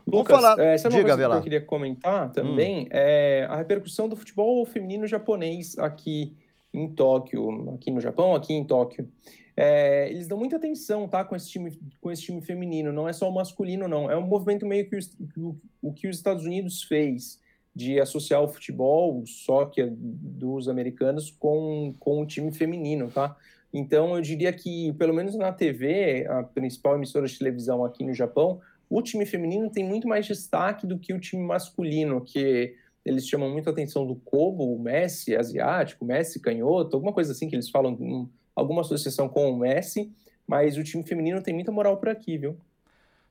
Lucas, 0.05 0.39
falar... 0.39 0.59
essa 0.59 0.87
é 0.87 0.89
uma 0.89 0.97
Diga, 0.97 1.15
coisa 1.15 1.29
que 1.29 1.35
eu 1.35 1.41
queria 1.41 1.61
comentar 1.61 2.31
também, 2.31 2.85
hum. 2.85 2.89
é 2.91 3.45
a 3.49 3.57
repercussão 3.57 4.07
do 4.07 4.15
futebol 4.15 4.65
feminino 4.65 5.05
japonês 5.05 5.77
aqui 5.77 6.33
em 6.73 6.87
Tóquio, 6.87 7.73
aqui 7.73 7.91
no 7.91 7.99
Japão, 7.99 8.33
aqui 8.33 8.53
em 8.53 8.63
Tóquio. 8.63 9.09
É, 9.55 10.09
eles 10.09 10.27
dão 10.27 10.37
muita 10.37 10.55
atenção, 10.55 11.07
tá, 11.07 11.25
com 11.25 11.35
esse 11.35 11.49
time, 11.49 11.77
com 11.99 12.11
esse 12.11 12.21
time 12.21 12.39
feminino. 12.41 12.93
Não 12.93 13.09
é 13.09 13.11
só 13.11 13.27
o 13.27 13.33
masculino, 13.33 13.87
não. 13.87 14.09
É 14.09 14.15
um 14.15 14.21
movimento 14.21 14.65
meio 14.65 14.87
que 14.87 14.95
o, 15.35 15.57
o 15.81 15.91
que 15.91 16.07
os 16.07 16.15
Estados 16.15 16.45
Unidos 16.45 16.83
fez 16.83 17.41
de 17.77 17.99
associar 17.99 18.41
o 18.41 18.47
futebol, 18.47 19.21
o 19.21 19.27
soccer 19.27 19.87
dos 19.95 20.67
americanos 20.67 21.29
com, 21.29 21.93
com 21.99 22.21
o 22.21 22.25
time 22.25 22.51
feminino, 22.51 23.11
tá? 23.11 23.37
Então, 23.71 24.15
eu 24.15 24.21
diria 24.21 24.51
que, 24.51 24.91
pelo 24.93 25.13
menos 25.13 25.35
na 25.35 25.53
TV, 25.53 26.25
a 26.27 26.41
principal 26.41 26.95
emissora 26.95 27.27
de 27.27 27.37
televisão 27.37 27.85
aqui 27.85 28.03
no 28.03 28.15
Japão, 28.15 28.59
o 28.89 28.99
time 28.99 29.27
feminino 29.27 29.69
tem 29.69 29.85
muito 29.85 30.07
mais 30.07 30.25
destaque 30.25 30.87
do 30.87 30.97
que 30.97 31.13
o 31.13 31.19
time 31.19 31.43
masculino, 31.43 32.21
que 32.21 32.73
eles 33.05 33.27
chamam 33.27 33.51
muito 33.51 33.69
a 33.69 33.71
atenção 33.71 34.07
do 34.07 34.15
Kobo, 34.15 34.73
o 34.73 34.79
Messi 34.79 35.35
asiático, 35.35 36.03
Messi 36.03 36.39
canhoto, 36.39 36.95
alguma 36.95 37.13
coisa 37.13 37.31
assim 37.31 37.47
que 37.47 37.55
eles 37.55 37.69
falam, 37.69 38.27
alguma 38.55 38.81
associação 38.81 39.29
com 39.29 39.51
o 39.51 39.59
Messi, 39.59 40.11
mas 40.47 40.77
o 40.77 40.83
time 40.83 41.03
feminino 41.03 41.43
tem 41.43 41.53
muita 41.53 41.71
moral 41.71 41.97
por 41.97 42.09
aqui, 42.09 42.39
viu? 42.39 42.57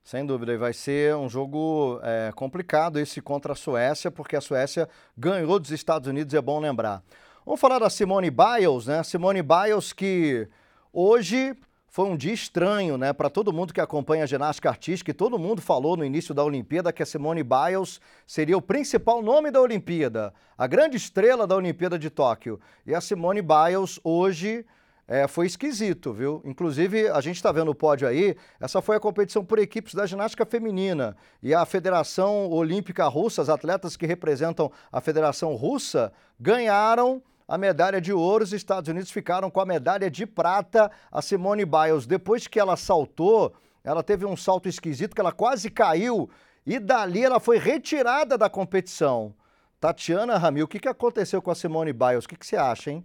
Sem 0.06 0.24
dúvida, 0.24 0.52
e 0.52 0.56
vai 0.56 0.72
ser 0.72 1.16
um 1.16 1.28
jogo 1.28 1.98
é, 2.00 2.30
complicado 2.32 3.00
esse 3.00 3.20
contra 3.20 3.54
a 3.54 3.56
Suécia, 3.56 4.08
porque 4.08 4.36
a 4.36 4.40
Suécia 4.40 4.88
ganhou 5.18 5.58
dos 5.58 5.72
Estados 5.72 6.06
Unidos, 6.06 6.32
é 6.32 6.40
bom 6.40 6.60
lembrar. 6.60 7.02
Vamos 7.44 7.60
falar 7.60 7.80
da 7.80 7.90
Simone 7.90 8.30
Biles, 8.30 8.86
né? 8.86 9.02
Simone 9.02 9.42
Biles 9.42 9.92
que 9.92 10.48
hoje 10.92 11.56
foi 11.88 12.06
um 12.06 12.16
dia 12.16 12.32
estranho, 12.32 12.96
né, 12.96 13.12
para 13.12 13.28
todo 13.28 13.52
mundo 13.52 13.74
que 13.74 13.80
acompanha 13.80 14.22
a 14.22 14.26
ginástica 14.28 14.68
artística, 14.68 15.10
e 15.10 15.14
todo 15.14 15.40
mundo 15.40 15.60
falou 15.60 15.96
no 15.96 16.04
início 16.04 16.32
da 16.32 16.44
Olimpíada 16.44 16.92
que 16.92 17.02
a 17.02 17.06
Simone 17.06 17.42
Biles 17.42 18.00
seria 18.24 18.56
o 18.56 18.62
principal 18.62 19.20
nome 19.20 19.50
da 19.50 19.60
Olimpíada, 19.60 20.32
a 20.56 20.68
grande 20.68 20.96
estrela 20.96 21.48
da 21.48 21.56
Olimpíada 21.56 21.98
de 21.98 22.10
Tóquio. 22.10 22.60
E 22.86 22.94
a 22.94 23.00
Simone 23.00 23.42
Biles 23.42 23.98
hoje 24.04 24.64
é, 25.08 25.28
foi 25.28 25.46
esquisito, 25.46 26.12
viu? 26.12 26.42
Inclusive, 26.44 27.08
a 27.08 27.20
gente 27.20 27.36
está 27.36 27.52
vendo 27.52 27.70
o 27.70 27.74
pódio 27.74 28.08
aí, 28.08 28.36
essa 28.58 28.82
foi 28.82 28.96
a 28.96 29.00
competição 29.00 29.44
por 29.44 29.58
equipes 29.58 29.94
da 29.94 30.04
ginástica 30.04 30.44
feminina. 30.44 31.16
E 31.40 31.54
a 31.54 31.64
Federação 31.64 32.50
Olímpica 32.50 33.06
Russa, 33.06 33.40
as 33.40 33.48
atletas 33.48 33.96
que 33.96 34.04
representam 34.04 34.70
a 34.90 35.00
Federação 35.00 35.54
Russa, 35.54 36.12
ganharam 36.40 37.22
a 37.46 37.56
medalha 37.56 38.00
de 38.00 38.12
ouro. 38.12 38.42
Os 38.42 38.52
Estados 38.52 38.88
Unidos 38.88 39.10
ficaram 39.12 39.48
com 39.48 39.60
a 39.60 39.66
medalha 39.66 40.10
de 40.10 40.26
prata. 40.26 40.90
A 41.12 41.22
Simone 41.22 41.64
Biles, 41.64 42.04
depois 42.04 42.48
que 42.48 42.58
ela 42.58 42.76
saltou, 42.76 43.54
ela 43.84 44.02
teve 44.02 44.26
um 44.26 44.36
salto 44.36 44.68
esquisito 44.68 45.14
que 45.14 45.20
ela 45.20 45.32
quase 45.32 45.70
caiu 45.70 46.28
e 46.66 46.80
dali 46.80 47.24
ela 47.24 47.38
foi 47.38 47.58
retirada 47.58 48.36
da 48.36 48.50
competição. 48.50 49.32
Tatiana 49.78 50.36
Ramil, 50.36 50.64
o 50.64 50.68
que, 50.68 50.80
que 50.80 50.88
aconteceu 50.88 51.40
com 51.40 51.52
a 51.52 51.54
Simone 51.54 51.92
Biles? 51.92 52.24
O 52.24 52.28
que, 52.28 52.36
que 52.36 52.46
você 52.46 52.56
acha, 52.56 52.90
hein? 52.90 53.04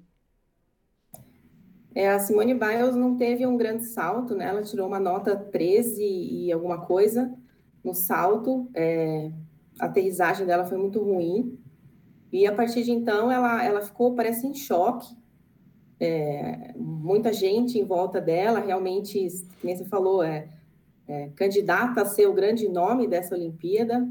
É, 1.94 2.10
a 2.10 2.20
Simone 2.20 2.54
Biles 2.54 2.96
não 2.96 3.18
teve 3.18 3.46
um 3.46 3.58
grande 3.58 3.86
salto, 3.86 4.34
né? 4.34 4.46
Ela 4.46 4.62
tirou 4.62 4.88
uma 4.88 5.00
nota 5.00 5.36
13 5.36 6.04
e 6.04 6.52
alguma 6.52 6.86
coisa 6.86 7.34
no 7.84 7.94
salto. 7.94 8.70
É, 8.74 9.32
a 9.80 9.86
aterrissagem 9.86 10.46
dela 10.46 10.66
foi 10.66 10.78
muito 10.78 11.04
ruim. 11.04 11.60
E 12.32 12.48
a 12.48 12.56
partir 12.56 12.84
de 12.84 12.92
então 12.92 13.32
ela, 13.32 13.64
ela 13.64 13.82
ficou, 13.82 14.16
parece, 14.16 14.48
em 14.48 14.54
choque. 14.54 15.14
É, 16.00 16.74
muita 16.78 17.34
gente 17.34 17.78
em 17.78 17.84
volta 17.84 18.22
dela, 18.22 18.60
realmente, 18.60 19.28
como 19.62 19.76
você 19.76 19.86
falou, 19.86 20.24
é, 20.24 20.50
é, 21.08 21.30
candidata 21.36 22.02
a 22.02 22.06
ser 22.06 22.26
o 22.28 22.34
grande 22.34 22.70
nome 22.70 23.06
dessa 23.06 23.36
Olimpíada. 23.36 24.08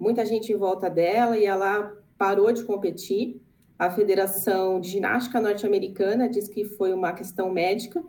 Muita 0.00 0.24
gente 0.24 0.52
em 0.52 0.56
volta 0.56 0.88
dela 0.88 1.36
e 1.36 1.44
ela 1.44 1.94
parou 2.16 2.50
de 2.50 2.64
competir. 2.64 3.43
A 3.78 3.90
Federação 3.90 4.80
de 4.80 4.88
Ginástica 4.88 5.40
Norte-Americana 5.40 6.28
diz 6.28 6.48
que 6.48 6.64
foi 6.64 6.92
uma 6.92 7.12
questão 7.12 7.50
médica, 7.50 8.02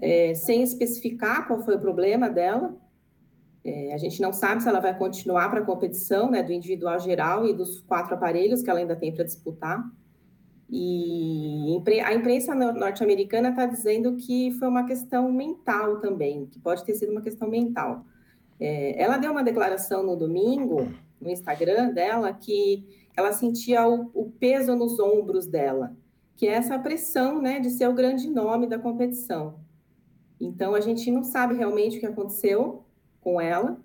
é, 0.00 0.34
sem 0.34 0.62
especificar 0.62 1.46
qual 1.46 1.62
foi 1.62 1.76
o 1.76 1.80
problema 1.80 2.28
dela. 2.28 2.74
É, 3.62 3.92
a 3.92 3.98
gente 3.98 4.22
não 4.22 4.32
sabe 4.32 4.62
se 4.62 4.68
ela 4.68 4.80
vai 4.80 4.96
continuar 4.96 5.50
para 5.50 5.60
a 5.60 5.64
competição 5.64 6.30
né, 6.30 6.42
do 6.42 6.52
individual 6.52 6.98
geral 6.98 7.46
e 7.46 7.52
dos 7.52 7.80
quatro 7.82 8.14
aparelhos 8.14 8.62
que 8.62 8.70
ela 8.70 8.78
ainda 8.78 8.96
tem 8.96 9.12
para 9.12 9.24
disputar. 9.24 9.84
E 10.72 11.82
a 12.04 12.14
imprensa 12.14 12.54
norte-americana 12.54 13.50
está 13.50 13.66
dizendo 13.66 14.16
que 14.16 14.52
foi 14.52 14.68
uma 14.68 14.86
questão 14.86 15.30
mental 15.30 15.98
também, 15.98 16.46
que 16.46 16.60
pode 16.60 16.84
ter 16.84 16.94
sido 16.94 17.10
uma 17.10 17.20
questão 17.20 17.48
mental. 17.48 18.06
É, 18.58 19.02
ela 19.02 19.18
deu 19.18 19.32
uma 19.32 19.42
declaração 19.42 20.04
no 20.04 20.16
domingo, 20.16 20.88
no 21.20 21.28
Instagram 21.28 21.92
dela, 21.92 22.32
que 22.32 22.86
ela 23.16 23.32
sentia 23.32 23.86
o, 23.86 24.10
o, 24.14 24.30
peso 24.30 24.74
nos 24.74 24.98
ombros 24.98 25.46
dela, 25.46 25.96
que 26.36 26.46
é 26.46 26.52
essa 26.52 26.78
pressão, 26.78 27.40
né, 27.40 27.60
de 27.60 27.70
ser 27.70 27.88
o 27.88 27.94
grande 27.94 28.28
nome 28.28 28.66
da 28.66 28.78
competição. 28.78 29.60
Então 30.40 30.74
a 30.74 30.80
gente 30.80 31.10
não 31.10 31.22
sabe 31.22 31.54
realmente 31.54 31.96
o 31.96 32.00
que 32.00 32.06
aconteceu. 32.06 32.84
com 33.20 33.38
ela, 33.38 33.78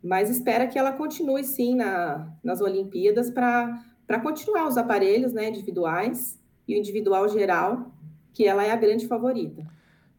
mas 0.00 0.30
espera 0.30 0.68
que 0.68 0.78
ela 0.78 0.92
continue 0.92 1.42
sim 1.42 1.74
na, 1.74 2.32
nas 2.44 2.60
Olimpíadas 2.60 3.28
para 3.30 4.20
continuar 4.22 4.68
os 4.68 4.76
aparelhos 4.76 5.32
né, 5.32 5.48
individuais 5.48 6.38
e 6.66 6.74
o 6.74 6.78
individual 6.78 7.28
geral, 7.28 7.90
que 8.32 8.46
ela 8.46 8.64
é 8.64 8.70
a 8.70 8.76
grande 8.76 9.08
favorita. 9.08 9.66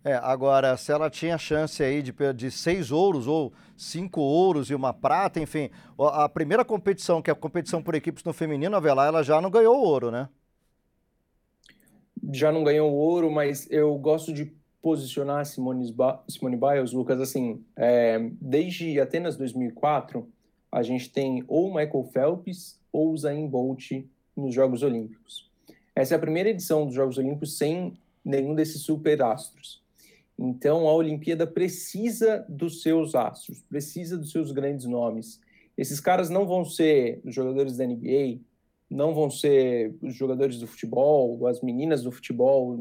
É, 0.09 0.15
agora, 0.23 0.75
se 0.75 0.91
ela 0.91 1.07
tinha 1.07 1.37
chance 1.37 1.83
aí 1.83 2.01
de, 2.01 2.11
de 2.35 2.49
seis 2.49 2.91
ouros 2.91 3.27
ou 3.27 3.53
cinco 3.77 4.19
ouros 4.19 4.71
e 4.71 4.73
uma 4.73 4.91
prata, 4.91 5.39
enfim, 5.39 5.69
a 5.99 6.27
primeira 6.27 6.65
competição, 6.65 7.21
que 7.21 7.29
é 7.29 7.33
a 7.33 7.35
competição 7.35 7.79
por 7.79 7.93
equipes 7.93 8.23
no 8.23 8.33
feminino, 8.33 8.75
a 8.75 8.79
Velar, 8.79 9.09
ela 9.09 9.21
já 9.21 9.39
não 9.39 9.51
ganhou 9.51 9.77
ouro, 9.77 10.09
né? 10.09 10.27
Já 12.33 12.51
não 12.51 12.63
ganhou 12.63 12.91
ouro, 12.91 13.29
mas 13.29 13.69
eu 13.69 13.95
gosto 13.99 14.33
de 14.33 14.51
posicionar 14.81 15.45
Simone, 15.45 15.95
Simone 16.27 16.57
Biles, 16.57 16.91
Lucas, 16.91 17.21
assim, 17.21 17.63
é, 17.75 18.31
desde 18.41 18.99
Atenas 18.99 19.37
2004, 19.37 20.27
a 20.71 20.81
gente 20.81 21.07
tem 21.11 21.43
ou 21.47 21.67
Michael 21.67 22.09
Phelps 22.11 22.81
ou 22.91 23.15
Zayn 23.15 23.47
Bolt 23.47 23.91
nos 24.35 24.55
Jogos 24.55 24.81
Olímpicos. 24.81 25.47
Essa 25.95 26.15
é 26.15 26.17
a 26.17 26.19
primeira 26.19 26.49
edição 26.49 26.87
dos 26.87 26.95
Jogos 26.95 27.19
Olímpicos 27.19 27.59
sem 27.59 27.93
nenhum 28.25 28.55
desses 28.55 28.81
super 28.81 29.21
astros. 29.21 29.78
Então, 30.41 30.87
a 30.87 30.93
Olimpíada 30.93 31.45
precisa 31.45 32.45
dos 32.47 32.81
seus 32.81 33.13
astros, 33.13 33.61
precisa 33.63 34.17
dos 34.17 34.31
seus 34.31 34.53
grandes 34.53 34.85
nomes. 34.85 35.41
Esses 35.77 35.99
caras 35.99 36.29
não 36.29 36.47
vão 36.47 36.63
ser 36.63 37.19
os 37.25 37.35
jogadores 37.35 37.75
da 37.75 37.85
NBA, 37.85 38.39
não 38.89 39.13
vão 39.13 39.29
ser 39.29 39.93
os 40.01 40.15
jogadores 40.15 40.57
do 40.57 40.65
futebol, 40.65 41.45
as 41.45 41.61
meninas 41.61 42.03
do 42.03 42.11
futebol 42.11 42.79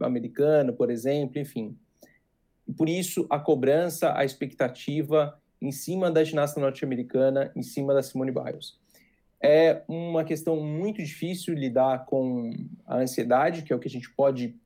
americano, 0.00 0.72
por 0.72 0.90
exemplo, 0.90 1.40
enfim. 1.40 1.78
Por 2.76 2.88
isso, 2.88 3.24
a 3.30 3.38
cobrança, 3.38 4.12
a 4.18 4.24
expectativa 4.24 5.40
em 5.62 5.70
cima 5.70 6.10
da 6.10 6.24
ginasta 6.24 6.60
norte-americana, 6.60 7.52
em 7.54 7.62
cima 7.62 7.94
da 7.94 8.02
Simone 8.02 8.32
Biles. 8.32 8.80
É 9.40 9.82
uma 9.86 10.24
questão 10.24 10.56
muito 10.56 11.00
difícil 11.00 11.54
lidar 11.54 12.04
com 12.06 12.50
a 12.84 12.98
ansiedade, 12.98 13.62
que 13.62 13.72
é 13.72 13.76
o 13.76 13.78
que 13.78 13.86
a 13.86 13.90
gente 13.90 14.10
pode 14.10 14.56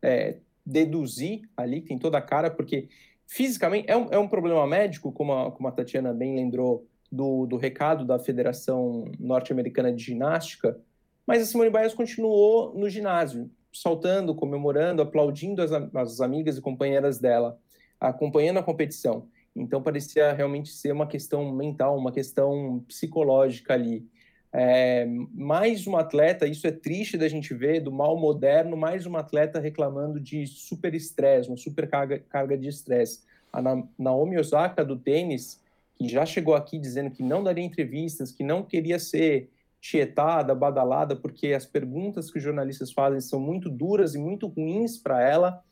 é, 0.00 0.38
deduzir 0.70 1.42
ali, 1.56 1.80
tem 1.80 1.98
toda 1.98 2.18
a 2.18 2.22
cara, 2.22 2.50
porque 2.50 2.88
fisicamente 3.26 3.90
é 3.90 3.96
um, 3.96 4.08
é 4.10 4.18
um 4.18 4.28
problema 4.28 4.66
médico, 4.66 5.12
como 5.12 5.32
a, 5.32 5.52
como 5.52 5.68
a 5.68 5.72
Tatiana 5.72 6.12
bem 6.12 6.34
lembrou 6.34 6.86
do, 7.10 7.46
do 7.46 7.56
recado 7.56 8.04
da 8.04 8.18
Federação 8.18 9.10
Norte-Americana 9.18 9.92
de 9.92 10.02
Ginástica, 10.02 10.80
mas 11.26 11.42
a 11.42 11.46
Simone 11.46 11.70
Biles 11.70 11.94
continuou 11.94 12.74
no 12.74 12.88
ginásio, 12.88 13.50
saltando, 13.72 14.34
comemorando, 14.34 15.02
aplaudindo 15.02 15.62
as, 15.62 15.70
as 15.72 16.20
amigas 16.20 16.56
e 16.56 16.60
companheiras 16.60 17.18
dela, 17.18 17.58
acompanhando 18.00 18.58
a 18.58 18.62
competição. 18.62 19.28
Então 19.54 19.82
parecia 19.82 20.32
realmente 20.32 20.70
ser 20.70 20.92
uma 20.92 21.06
questão 21.06 21.52
mental, 21.52 21.96
uma 21.96 22.12
questão 22.12 22.84
psicológica 22.86 23.74
ali. 23.74 24.06
É, 24.52 25.06
mais 25.32 25.86
um 25.86 25.96
atleta, 25.96 26.46
isso 26.46 26.66
é 26.66 26.72
triste 26.72 27.16
da 27.16 27.28
gente 27.28 27.54
ver, 27.54 27.80
do 27.80 27.92
mal 27.92 28.18
moderno, 28.18 28.76
mais 28.76 29.06
um 29.06 29.16
atleta 29.16 29.60
reclamando 29.60 30.18
de 30.18 30.44
super 30.46 30.92
estresse, 30.92 31.48
uma 31.48 31.56
super 31.56 31.88
carga, 31.88 32.18
carga 32.18 32.58
de 32.58 32.68
estresse. 32.68 33.20
A 33.52 33.62
Naomi 33.98 34.38
Osaka 34.38 34.84
do 34.84 34.96
tênis, 34.96 35.60
que 35.94 36.08
já 36.08 36.26
chegou 36.26 36.54
aqui 36.54 36.78
dizendo 36.78 37.10
que 37.10 37.22
não 37.22 37.44
daria 37.44 37.64
entrevistas, 37.64 38.32
que 38.32 38.42
não 38.42 38.62
queria 38.62 38.98
ser 38.98 39.48
tietada, 39.80 40.54
badalada, 40.54 41.14
porque 41.14 41.52
as 41.52 41.64
perguntas 41.64 42.30
que 42.30 42.38
os 42.38 42.44
jornalistas 42.44 42.92
fazem 42.92 43.20
são 43.20 43.40
muito 43.40 43.70
duras 43.70 44.14
e 44.14 44.18
muito 44.18 44.48
ruins 44.48 44.98
para 44.98 45.22
ela. 45.22 45.62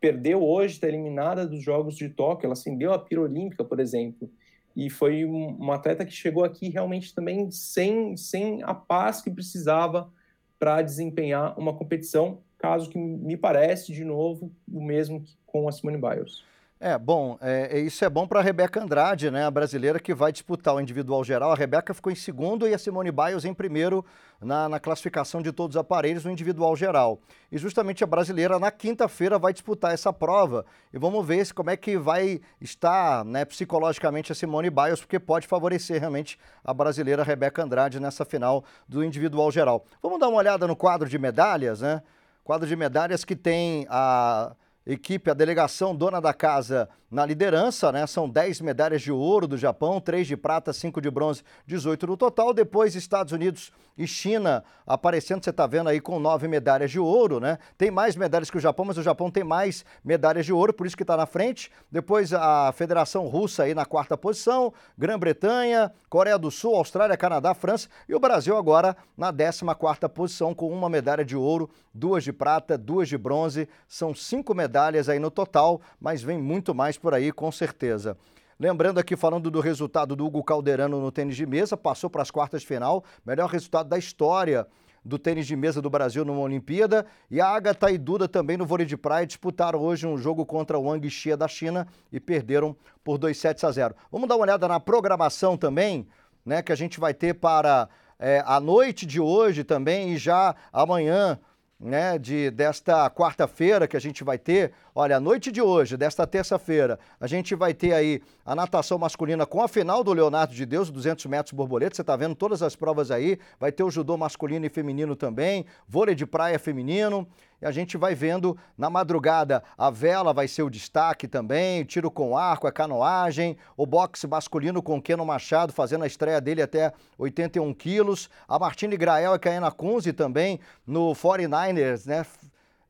Perdeu 0.00 0.42
hoje, 0.42 0.74
está 0.74 0.88
eliminada 0.88 1.46
dos 1.46 1.62
Jogos 1.62 1.96
de 1.96 2.08
Tóquio, 2.08 2.46
ela 2.46 2.54
acendeu 2.54 2.92
a 2.92 2.98
pira 2.98 3.20
olímpica, 3.20 3.64
por 3.64 3.80
exemplo 3.80 4.30
e 4.74 4.88
foi 4.88 5.24
um, 5.24 5.70
atleta 5.70 6.04
que 6.04 6.12
chegou 6.12 6.44
aqui 6.44 6.68
realmente 6.68 7.14
também 7.14 7.50
sem, 7.50 8.16
sem 8.16 8.62
a 8.62 8.74
paz 8.74 9.20
que 9.20 9.30
precisava 9.30 10.10
para 10.58 10.82
desempenhar 10.82 11.58
uma 11.58 11.74
competição, 11.74 12.40
caso 12.58 12.88
que 12.88 12.98
me 12.98 13.36
parece, 13.36 13.92
de 13.92 14.04
novo, 14.04 14.52
o 14.70 14.82
mesmo 14.82 15.20
que 15.20 15.36
com 15.44 15.68
a 15.68 15.72
Simone 15.72 15.98
Biles. 15.98 16.44
É, 16.84 16.98
bom, 16.98 17.38
é, 17.40 17.78
é, 17.78 17.78
isso 17.78 18.04
é 18.04 18.10
bom 18.10 18.26
para 18.26 18.40
a 18.40 18.42
Rebeca 18.42 18.82
Andrade, 18.82 19.30
né, 19.30 19.46
a 19.46 19.50
brasileira 19.52 20.00
que 20.00 20.12
vai 20.12 20.32
disputar 20.32 20.74
o 20.74 20.80
individual 20.80 21.22
geral. 21.22 21.52
A 21.52 21.54
Rebeca 21.54 21.94
ficou 21.94 22.10
em 22.10 22.16
segundo 22.16 22.66
e 22.66 22.74
a 22.74 22.78
Simone 22.78 23.12
Biles 23.12 23.44
em 23.44 23.54
primeiro 23.54 24.04
na, 24.40 24.68
na 24.68 24.80
classificação 24.80 25.40
de 25.40 25.52
todos 25.52 25.76
os 25.76 25.80
aparelhos 25.80 26.24
no 26.24 26.32
individual 26.32 26.74
geral. 26.74 27.20
E 27.52 27.56
justamente 27.56 28.02
a 28.02 28.06
brasileira 28.08 28.58
na 28.58 28.72
quinta-feira 28.72 29.38
vai 29.38 29.52
disputar 29.52 29.94
essa 29.94 30.12
prova. 30.12 30.66
E 30.92 30.98
vamos 30.98 31.24
ver 31.24 31.46
se, 31.46 31.54
como 31.54 31.70
é 31.70 31.76
que 31.76 31.96
vai 31.96 32.40
estar 32.60 33.24
né, 33.24 33.44
psicologicamente 33.44 34.32
a 34.32 34.34
Simone 34.34 34.68
Biles, 34.68 34.98
porque 34.98 35.20
pode 35.20 35.46
favorecer 35.46 36.00
realmente 36.00 36.36
a 36.64 36.74
brasileira 36.74 37.22
Rebeca 37.22 37.62
Andrade 37.62 38.00
nessa 38.00 38.24
final 38.24 38.64
do 38.88 39.04
individual 39.04 39.52
geral. 39.52 39.84
Vamos 40.02 40.18
dar 40.18 40.26
uma 40.26 40.38
olhada 40.38 40.66
no 40.66 40.74
quadro 40.74 41.08
de 41.08 41.16
medalhas, 41.16 41.80
né? 41.80 42.02
Quadro 42.42 42.66
de 42.66 42.74
medalhas 42.74 43.24
que 43.24 43.36
tem 43.36 43.86
a 43.88 44.56
equipe, 44.86 45.30
a 45.30 45.34
delegação 45.34 45.94
dona 45.94 46.20
da 46.20 46.34
casa 46.34 46.88
na 47.10 47.26
liderança, 47.26 47.92
né? 47.92 48.06
São 48.06 48.28
10 48.28 48.62
medalhas 48.62 49.02
de 49.02 49.12
ouro 49.12 49.46
do 49.46 49.58
Japão, 49.58 50.00
3 50.00 50.26
de 50.26 50.36
prata, 50.36 50.72
5 50.72 51.00
de 51.00 51.10
bronze, 51.10 51.42
18 51.66 52.06
no 52.06 52.16
total. 52.16 52.54
Depois, 52.54 52.96
Estados 52.96 53.34
Unidos 53.34 53.70
e 53.98 54.06
China 54.06 54.64
aparecendo, 54.86 55.44
você 55.44 55.50
está 55.50 55.66
vendo 55.66 55.90
aí 55.90 56.00
com 56.00 56.18
9 56.18 56.48
medalhas 56.48 56.90
de 56.90 56.98
ouro, 56.98 57.38
né? 57.38 57.58
Tem 57.76 57.90
mais 57.90 58.16
medalhas 58.16 58.50
que 58.50 58.56
o 58.56 58.60
Japão, 58.60 58.86
mas 58.86 58.96
o 58.96 59.02
Japão 59.02 59.30
tem 59.30 59.44
mais 59.44 59.84
medalhas 60.02 60.46
de 60.46 60.54
ouro, 60.54 60.72
por 60.72 60.86
isso 60.86 60.96
que 60.96 61.02
está 61.02 61.14
na 61.14 61.26
frente. 61.26 61.70
Depois, 61.90 62.32
a 62.32 62.72
Federação 62.72 63.26
Russa 63.28 63.64
aí 63.64 63.74
na 63.74 63.84
quarta 63.84 64.16
posição, 64.16 64.72
Grã-Bretanha, 64.96 65.92
Coreia 66.08 66.38
do 66.38 66.50
Sul, 66.50 66.74
Austrália, 66.74 67.16
Canadá, 67.16 67.52
França 67.52 67.88
e 68.08 68.14
o 68.14 68.20
Brasil 68.20 68.56
agora 68.56 68.96
na 69.16 69.30
14 69.30 69.62
quarta 69.78 70.08
posição 70.08 70.54
com 70.54 70.70
uma 70.70 70.88
medalha 70.88 71.24
de 71.24 71.36
ouro, 71.36 71.68
duas 71.94 72.24
de 72.24 72.32
prata, 72.32 72.76
duas 72.78 73.08
de 73.08 73.18
bronze. 73.18 73.68
São 73.86 74.14
cinco 74.14 74.54
medalhas 74.54 75.08
aí 75.08 75.18
no 75.18 75.30
total, 75.30 75.80
mas 76.00 76.22
vem 76.22 76.38
muito 76.38 76.74
mais 76.74 76.96
por 76.96 77.14
aí, 77.14 77.32
com 77.32 77.50
certeza. 77.50 78.16
Lembrando 78.58 78.98
aqui, 78.98 79.16
falando 79.16 79.50
do 79.50 79.60
resultado 79.60 80.14
do 80.14 80.24
Hugo 80.24 80.44
Calderano 80.44 81.00
no 81.00 81.10
tênis 81.10 81.36
de 81.36 81.44
mesa, 81.44 81.76
passou 81.76 82.08
para 82.08 82.22
as 82.22 82.30
quartas 82.30 82.60
de 82.60 82.66
final, 82.66 83.02
melhor 83.26 83.48
resultado 83.48 83.88
da 83.88 83.98
história 83.98 84.66
do 85.04 85.18
tênis 85.18 85.46
de 85.46 85.56
mesa 85.56 85.82
do 85.82 85.90
Brasil 85.90 86.24
numa 86.24 86.40
Olimpíada. 86.40 87.04
E 87.30 87.40
a 87.40 87.48
Agatha 87.48 87.90
e 87.90 87.98
Duda 87.98 88.28
também 88.28 88.56
no 88.56 88.64
vôlei 88.64 88.86
de 88.86 88.96
praia 88.96 89.26
disputaram 89.26 89.80
hoje 89.80 90.06
um 90.06 90.16
jogo 90.16 90.46
contra 90.46 90.78
o 90.78 90.84
Wang 90.84 91.08
Xia 91.10 91.36
da 91.36 91.48
China 91.48 91.88
e 92.12 92.20
perderam 92.20 92.76
por 93.02 93.18
2 93.18 93.36
sets 93.36 93.64
a 93.64 93.70
0. 93.70 93.94
Vamos 94.10 94.28
dar 94.28 94.36
uma 94.36 94.42
olhada 94.42 94.68
na 94.68 94.78
programação 94.78 95.56
também, 95.56 96.06
né, 96.44 96.62
que 96.62 96.72
a 96.72 96.76
gente 96.76 97.00
vai 97.00 97.12
ter 97.12 97.34
para 97.34 97.88
é, 98.18 98.42
a 98.46 98.60
noite 98.60 99.04
de 99.04 99.20
hoje 99.20 99.64
também 99.64 100.12
e 100.12 100.16
já 100.16 100.54
amanhã 100.72 101.38
né, 101.82 102.16
de 102.16 102.50
desta 102.50 103.10
quarta-feira 103.10 103.88
que 103.88 103.96
a 103.96 104.00
gente 104.00 104.22
vai 104.22 104.38
ter, 104.38 104.72
olha, 104.94 105.16
a 105.16 105.20
noite 105.20 105.50
de 105.50 105.60
hoje, 105.60 105.96
desta 105.96 106.26
terça-feira, 106.26 106.98
a 107.20 107.26
gente 107.26 107.54
vai 107.54 107.74
ter 107.74 107.92
aí 107.92 108.22
a 108.46 108.54
natação 108.54 108.98
masculina 108.98 109.44
com 109.44 109.60
a 109.62 109.68
final 109.68 110.04
do 110.04 110.12
Leonardo 110.12 110.54
de 110.54 110.64
Deus, 110.64 110.90
200 110.90 111.26
metros 111.26 111.52
borboleta, 111.52 111.96
você 111.96 112.02
está 112.02 112.14
vendo 112.14 112.36
todas 112.36 112.62
as 112.62 112.76
provas 112.76 113.10
aí, 113.10 113.38
vai 113.58 113.72
ter 113.72 113.82
o 113.82 113.90
judô 113.90 114.16
masculino 114.16 114.64
e 114.64 114.68
feminino 114.68 115.16
também, 115.16 115.66
vôlei 115.88 116.14
de 116.14 116.24
praia 116.24 116.58
feminino, 116.58 117.26
e 117.62 117.66
a 117.66 117.70
gente 117.70 117.96
vai 117.96 118.14
vendo 118.14 118.58
na 118.76 118.90
madrugada 118.90 119.62
a 119.78 119.88
vela 119.88 120.34
vai 120.34 120.48
ser 120.48 120.64
o 120.64 120.70
destaque 120.70 121.28
também, 121.28 121.84
tiro 121.84 122.10
com 122.10 122.36
arco, 122.36 122.66
a 122.66 122.72
canoagem, 122.72 123.56
o 123.76 123.86
boxe 123.86 124.26
masculino 124.26 124.82
com 124.82 125.00
Keno 125.00 125.24
Machado 125.24 125.72
fazendo 125.72 126.02
a 126.02 126.06
estreia 126.06 126.40
dele 126.40 126.60
até 126.60 126.92
81 127.16 127.72
quilos, 127.72 128.28
a 128.48 128.58
Martine 128.58 128.96
Grael 128.96 129.34
e 129.34 129.38
Kaena 129.38 129.70
Kunze 129.70 130.12
também 130.12 130.58
no 130.84 131.12
49ers, 131.12 132.06
né? 132.06 132.26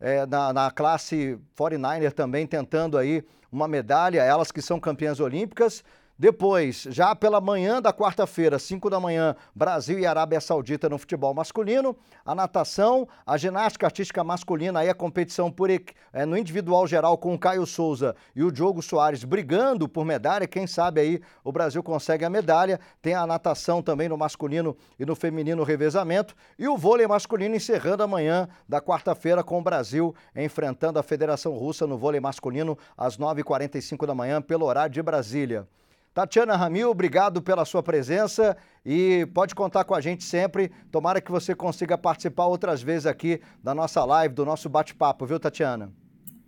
É, 0.00 0.26
na, 0.26 0.52
na 0.52 0.70
classe 0.70 1.38
49er 1.56 2.10
também 2.10 2.44
tentando 2.44 2.98
aí 2.98 3.22
uma 3.52 3.68
medalha, 3.68 4.22
elas 4.22 4.50
que 4.50 4.60
são 4.60 4.80
campeãs 4.80 5.20
olímpicas. 5.20 5.84
Depois, 6.22 6.86
já 6.88 7.16
pela 7.16 7.40
manhã 7.40 7.82
da 7.82 7.92
quarta-feira, 7.92 8.56
5 8.56 8.88
da 8.88 9.00
manhã, 9.00 9.34
Brasil 9.52 9.98
e 9.98 10.06
Arábia 10.06 10.40
Saudita 10.40 10.88
no 10.88 10.96
futebol 10.96 11.34
masculino, 11.34 11.96
a 12.24 12.32
natação, 12.32 13.08
a 13.26 13.36
ginástica 13.36 13.86
artística 13.86 14.22
masculina, 14.22 14.78
aí 14.78 14.88
a 14.88 14.94
competição 14.94 15.50
por, 15.50 15.68
é, 15.68 16.24
no 16.24 16.38
individual 16.38 16.86
geral 16.86 17.18
com 17.18 17.34
o 17.34 17.38
Caio 17.38 17.66
Souza 17.66 18.14
e 18.36 18.44
o 18.44 18.52
Diogo 18.52 18.80
Soares 18.80 19.24
brigando 19.24 19.88
por 19.88 20.04
medalha, 20.04 20.46
quem 20.46 20.64
sabe 20.64 21.00
aí 21.00 21.20
o 21.42 21.50
Brasil 21.50 21.82
consegue 21.82 22.24
a 22.24 22.30
medalha, 22.30 22.78
tem 23.02 23.14
a 23.14 23.26
natação 23.26 23.82
também 23.82 24.08
no 24.08 24.16
masculino 24.16 24.76
e 25.00 25.04
no 25.04 25.16
feminino 25.16 25.64
revezamento, 25.64 26.36
e 26.56 26.68
o 26.68 26.78
vôlei 26.78 27.08
masculino 27.08 27.56
encerrando 27.56 28.04
amanhã 28.04 28.48
da 28.68 28.80
quarta-feira 28.80 29.42
com 29.42 29.58
o 29.58 29.62
Brasil 29.62 30.14
enfrentando 30.36 31.00
a 31.00 31.02
Federação 31.02 31.52
Russa 31.54 31.84
no 31.84 31.98
vôlei 31.98 32.20
masculino 32.20 32.78
às 32.96 33.18
9h45 33.18 34.06
da 34.06 34.14
manhã 34.14 34.40
pelo 34.40 34.66
horário 34.66 34.94
de 34.94 35.02
Brasília. 35.02 35.66
Tatiana 36.14 36.56
Ramil, 36.56 36.90
obrigado 36.90 37.40
pela 37.40 37.64
sua 37.64 37.82
presença 37.82 38.54
e 38.84 39.26
pode 39.32 39.54
contar 39.54 39.84
com 39.84 39.94
a 39.94 40.00
gente 40.00 40.24
sempre. 40.24 40.70
Tomara 40.90 41.22
que 41.22 41.30
você 41.30 41.54
consiga 41.54 41.96
participar 41.96 42.46
outras 42.46 42.82
vezes 42.82 43.06
aqui 43.06 43.40
da 43.62 43.74
nossa 43.74 44.04
live, 44.04 44.34
do 44.34 44.44
nosso 44.44 44.68
bate-papo, 44.68 45.24
viu, 45.24 45.40
Tatiana? 45.40 45.90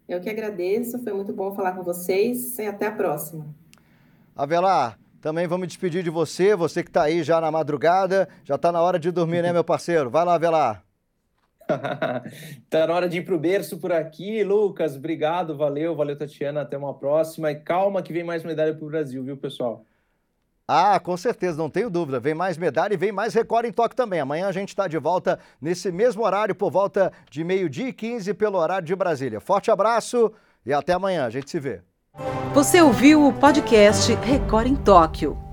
Eu 0.07 0.21
que 0.21 0.29
agradeço, 0.29 1.03
foi 1.03 1.15
muito 1.15 1.33
bom 1.33 1.55
falar 1.55 1.73
com 1.73 1.83
vocês 1.83 2.59
e 2.59 2.67
até 2.67 2.89
a 2.89 2.93
próxima. 2.93 3.47
Avelar, 4.37 4.99
também 5.23 5.47
vamos 5.47 5.69
despedir 5.69 6.03
de 6.03 6.11
você, 6.11 6.55
você 6.55 6.83
que 6.83 6.91
está 6.91 7.05
aí 7.05 7.23
já 7.23 7.41
na 7.41 7.51
madrugada, 7.51 8.29
já 8.45 8.57
está 8.57 8.71
na 8.71 8.83
hora 8.83 8.99
de 8.99 9.11
dormir, 9.11 9.43
né, 9.43 9.51
meu 9.51 9.65
parceiro? 9.65 10.11
Vai 10.11 10.27
lá, 10.27 10.35
Avelar. 10.35 10.85
Tá 12.71 12.87
na 12.87 12.95
hora 12.95 13.09
de 13.09 13.19
ir 13.19 13.25
pro 13.25 13.39
berço 13.39 13.79
por 13.79 13.93
aqui, 13.93 14.43
Lucas. 14.45 14.97
Obrigado, 14.97 15.57
valeu, 15.57 15.95
valeu, 15.95 16.17
Tatiana. 16.17 16.63
Até 16.63 16.77
uma 16.77 16.95
próxima. 16.95 17.51
E 17.51 17.57
calma 17.57 18.03
que 18.03 18.13
vem 18.13 18.25
mais 18.25 18.45
medalha 18.45 18.75
pro 18.75 18.87
Brasil, 18.87 19.23
viu, 19.23 19.37
pessoal? 19.37 19.85
Ah, 20.67 20.99
com 20.99 21.15
certeza, 21.17 21.59
não 21.59 21.69
tenho 21.69 21.91
dúvida. 21.91 22.19
Vem 22.19 22.33
mais 22.33 22.57
medalha 22.57 22.95
e 22.95 22.97
vem 22.97 23.13
mais 23.13 23.35
Record 23.35 23.67
em 23.67 23.73
Toque 23.73 23.95
também. 23.95 24.21
Amanhã 24.21 24.49
a 24.49 24.53
gente 24.53 24.71
está 24.71 24.89
de 24.89 24.99
volta 24.99 25.39
nesse 25.61 25.93
mesmo 25.93 26.25
horário, 26.25 26.55
por 26.55 26.71
volta 26.71 27.13
de 27.31 27.45
meio-dia 27.45 27.89
e 27.89 27.93
15 27.93 28.33
pelo 28.35 28.59
horário 28.59 28.87
de 28.87 28.97
Brasília. 28.97 29.41
Forte 29.41 29.71
abraço 29.71 30.33
e 30.65 30.73
até 30.73 30.95
amanhã. 30.95 31.27
A 31.27 31.31
gente 31.31 31.51
se 31.51 31.61
vê. 31.61 31.83
Você 32.55 32.81
ouviu 32.81 33.27
o 33.27 33.33
podcast 33.33 34.15
Record 34.15 34.69
em 34.69 34.77
Tóquio. 34.77 35.44